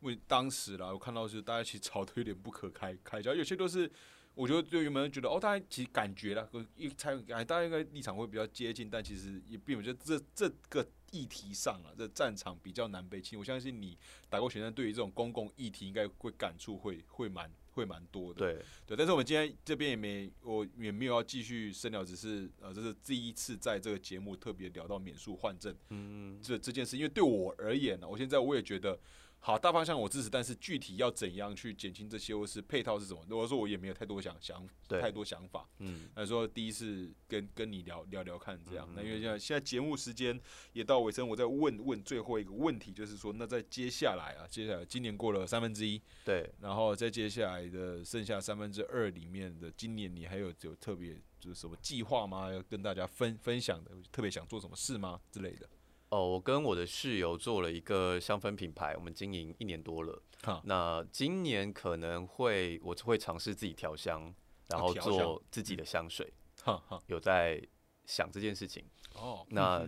[0.00, 3.90] 因为当时啦，我看到是大家其实吵得有点不可开开交，有些都是
[4.34, 13.38] 我觉得对原本觉得哦，大家其实感觉啦，一猜感大家应该立场会比较接近，但其实也并不觉得这这个议题上啊，这战场比较难被清。
[13.38, 13.96] 我相信你
[14.28, 18.38] 打过选战，对于这种公共议题应该会感触会会蛮会蛮多的。
[18.38, 28.98] 对对，但是我们今天这边也没我也没有要继续深聊，只是呃，这是第一次在这个节目特别聊到免诉换证嗯，这这件事，因为对我而言呢，我现在我也觉得。
[29.46, 33.22] 好，大方向我支持，但是具体要怎样去减轻这些，或是配套是什么？
[33.28, 38.88] 如果说我也没有太多想想对太多想法，嗯，那说第一次跟跟你聊聊聊看这样。
[38.96, 40.40] 那因为现在现在节目时间
[40.72, 52.50] 也到尾声，我再问问最后一个问题，就是说，那在接下来啊，接下来今年过了三分之一，对，然后在接下来的剩下三分之二里面的，今年你还有有特别就是什么计划吗？
[52.50, 55.68] 要跟大家分分享的，特别想做什么事吗之类的？
[56.14, 60.22] 哦，我跟我的室友做了一个香氛品牌，我们经营一年多了。
[60.44, 64.32] 好，那今年可能会我会尝试自己调香，
[64.68, 66.32] 然后做自己的香水，
[67.08, 67.60] 有在
[68.06, 68.84] 想这件事情。
[69.14, 69.84] 哦，那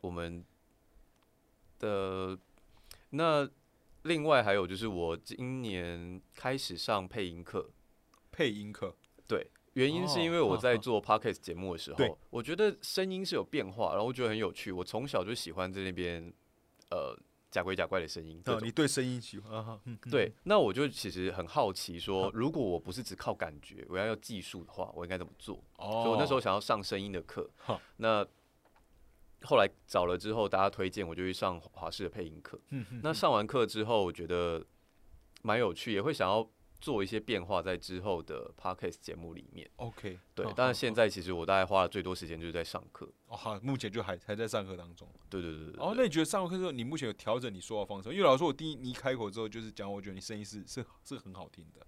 [0.00, 0.44] 我们
[1.80, 2.38] 的
[3.10, 3.48] 那
[4.02, 7.68] 另外还有就是我今年开始上配音课，
[8.30, 8.94] 配音课，
[9.26, 14.72] 对，原因是因为哦我在做 podcast 节目的时对候，我觉得声音是有变化，然后我觉得很有趣。
[14.72, 16.20] 我从小就喜欢在那边
[16.90, 17.16] 呃
[17.48, 19.52] 假鬼假怪的声音，对哦，你对声音喜欢？
[19.84, 25.62] 嗯嗯对，那我就其实很好奇说，如果我不是只靠感觉，我要要技术的话，我应该怎么做？
[25.76, 28.26] 哦，所以我那时候想要上声音的课哈，那
[29.42, 32.58] 后来找了之后，大家推荐我就去上华视的配音课。
[32.70, 34.66] 嗯嗯那上完课之后，我觉得
[35.42, 36.44] 蛮有趣，也会想要
[36.80, 39.68] 做一些变化在之后的 podcast 节目里面。
[39.76, 43.10] OK，对但是现在其实我大概花了最多时间就是在上课。
[43.26, 45.08] 哦好，目前就还还在上课当中。
[45.28, 48.10] 对对对对哦，那你觉得上课之后，你目前有调整你说话方式？
[48.10, 51.86] 因为老师说，我第一你一开口之后就是讲，我觉得你声音是是是很好听的，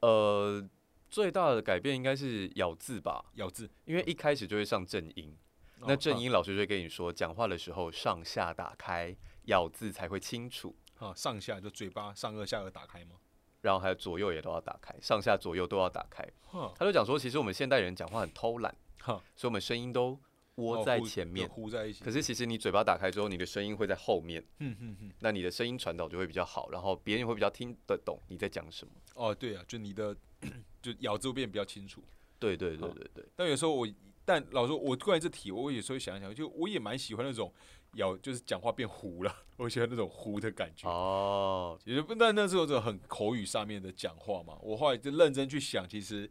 [0.00, 0.68] 呃，
[1.08, 3.68] 最大的改变应该是咬字吧，咬字。
[3.86, 5.34] 因为一开始就会上正音，
[5.78, 9.16] 那哦正音老师就会跟你说，讲话的时候上下打开，
[9.46, 10.76] 咬字才会清楚。
[10.98, 13.16] 啊，上下就嘴巴上颚下颚打开吗？
[13.60, 16.26] 然后还有左右也都要打开，上下左右都要打开。
[16.74, 20.18] 他就讲说，其实我们现代人讲话很偷懒，所以我们声音都
[20.56, 21.48] 窝在前面。
[21.48, 22.02] 糊在一起。
[22.02, 28.92] 可是其实你嘴巴打开之后，你的声音会在后面，嗯嗯嗯，那你的声音传导就会比较好，然后别人也会比较听得懂你在讲什么。
[29.14, 30.16] 哦对啊，就你的
[30.82, 32.02] 就咬字会变得比较清楚。
[32.38, 33.86] 对对对对对，但有时候我，
[34.24, 37.52] 但老实说，我关于这题，我有时候想一想，就我也蛮喜欢那种
[37.94, 40.88] 咬，就是讲话变糊了， 我喜欢那种糊的感觉。
[40.88, 46.30] 哦，其实不但那时候就很口语上面的讲话嘛，我后来就认真去想，其实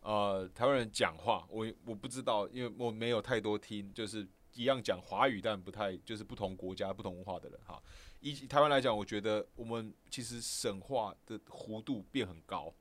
[0.00, 7.82] 呃，台湾人讲话，我我不知道，因为我没有太多听，就是一样讲华语，但不太就是不同国家、不同文化的人哈。
[8.20, 12.74] 以台湾来讲，我觉得我们其实省话的弧度变很高，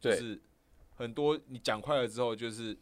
[0.00, 0.40] 就是
[0.94, 2.76] 很多你讲快了之后，就是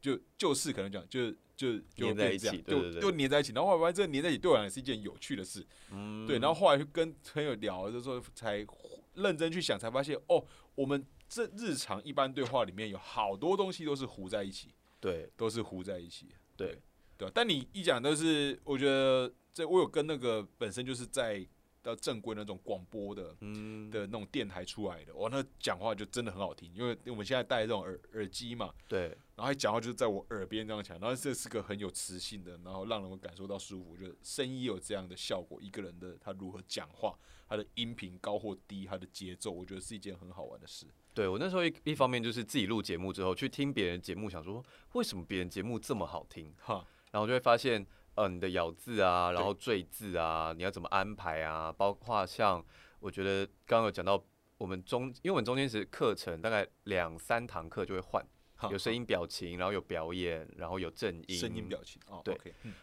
[0.00, 8.66] 就就是可能讲就就就黏在一起就就黏在一起，然后后来发现这个黏在一起对我来讲是一件有趣的事，嗯，对，然后后来就跟朋友聊的时候，才
[9.14, 10.44] 认真去想，才发现哦，
[10.74, 15.30] 我们这日常一般对话里面有好多东西都是糊在一起，对。
[15.36, 16.26] 都是糊在一起。
[16.56, 16.78] 对
[17.16, 21.46] 对啊，但你一讲都是，我觉得这我有跟那个本身就是在
[21.82, 33.90] 到正规那种广播的嗯，的那种电台出来的，哇，那讲话就真的很好听，因为我们现在戴这种耳耳机嘛，对然后他讲话就是在我耳边这样讲，然后这是个很有磁性的，然后让人会感受到舒服。
[33.90, 37.18] 我觉得声音有这样的效果，一个人的他如何讲话，
[37.48, 40.86] 他的音频高或低，他的节奏，我觉得是一件很好玩的事。
[41.14, 47.84] 对我那时候一一方面就是自己录节目之后去听别人节目，想说为什么别人节目这么好听，哈，然后就会发现，
[48.14, 52.64] 呃，你的咬字啊，然后赘字啊，你要怎么安排啊，包括像
[53.00, 54.22] 我觉得刚刚有讲到，
[54.58, 58.24] 我们中，因为我们中间是课程，大概两三堂课就会换，
[58.70, 62.38] 有声音表情，然后有表演，然后有正音，声音表情哦，对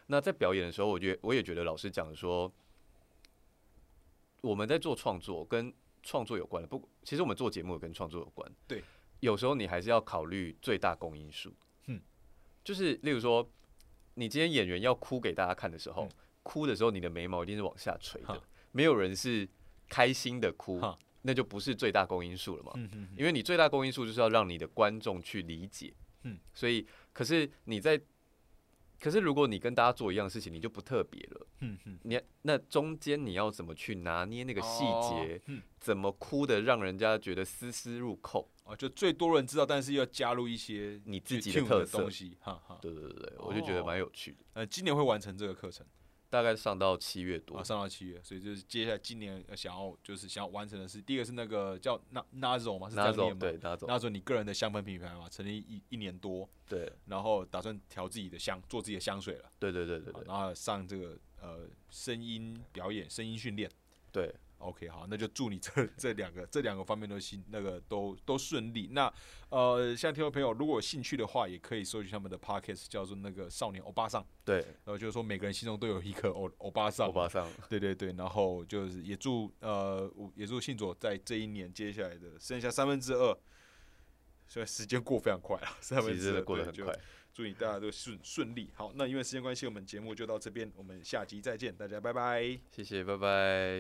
[0.08, 2.52] 那在表演的时候，我觉得我也觉得老师讲的说，
[4.42, 8.52] 我们在做创作跟创作有关的，不，其实我们做节目也跟创作有关。
[8.68, 8.84] 对，
[9.20, 11.54] 有时候你还是要考虑最大公因数。
[11.86, 12.02] 嗯，
[12.64, 13.48] 就是例如说，
[14.16, 16.10] 你今天演员要哭给大家看的时候，嗯。
[16.42, 18.42] 哭的时候你的眉毛一定是往下垂的，
[18.72, 19.48] 没有人是
[19.88, 20.82] 开心的哭，
[21.22, 22.72] 那就不是最大公因数了嘛。
[22.76, 25.94] 嗯哼因为你最大公因数就是要让你的观众去理解，
[26.24, 28.02] 嗯，所以可是你在，
[29.00, 31.48] 可是如果你跟大家做一样的事情，你就不特别了。
[31.62, 38.50] 嗯嗯，你那中间你要怎么去拿捏那个细节，哦嗯，怎么哭的让人家觉得丝丝入扣？
[38.66, 42.78] 哦，就最多人知道，但是要加入一些你自己 tune 特色东西，哈哈。
[42.82, 44.38] 对对对对，我就觉得蛮有趣的。
[44.54, 45.86] 呃，今年会完成这个课程，
[46.30, 53.40] 大概上到七月多啊，，上到七月，所以就是接下来今年呃想要就是想要完成的是，第一个是那个叫 Na Nazo 嘛，是这拿走样念吗？
[53.40, 63.70] 对拿走那说你个人的香氛品牌嘛，成立一一年多，对然后打算调自己的香，做自己的香水了，对对对对对然后上这个呃声音表演、声音训练。
[64.12, 68.90] 对，OK，好，那就祝你这这两个这两个方面都心那个都都顺利。
[68.92, 69.12] 那
[69.50, 74.26] 呃，像听众朋友如果有兴趣的话，也可以搜集他们的 Podcast，叫做那个少年欧巴桑。
[74.46, 83.38] 对，然后就是说每个人心中都有一颗欧欧巴桑，欧巴桑，对对对，然后就是也祝呃，也祝信佐在这一年接下来的剩下三分之二，
[84.48, 86.94] 虽然时间过非常快啊，三分之二过得很快。
[87.40, 88.92] 祝你大家都顺顺利好。
[88.96, 90.70] 那因为时间关系，我们节目就到这边。
[90.76, 93.80] 我们下集再见，大家拜拜，谢谢，拜拜。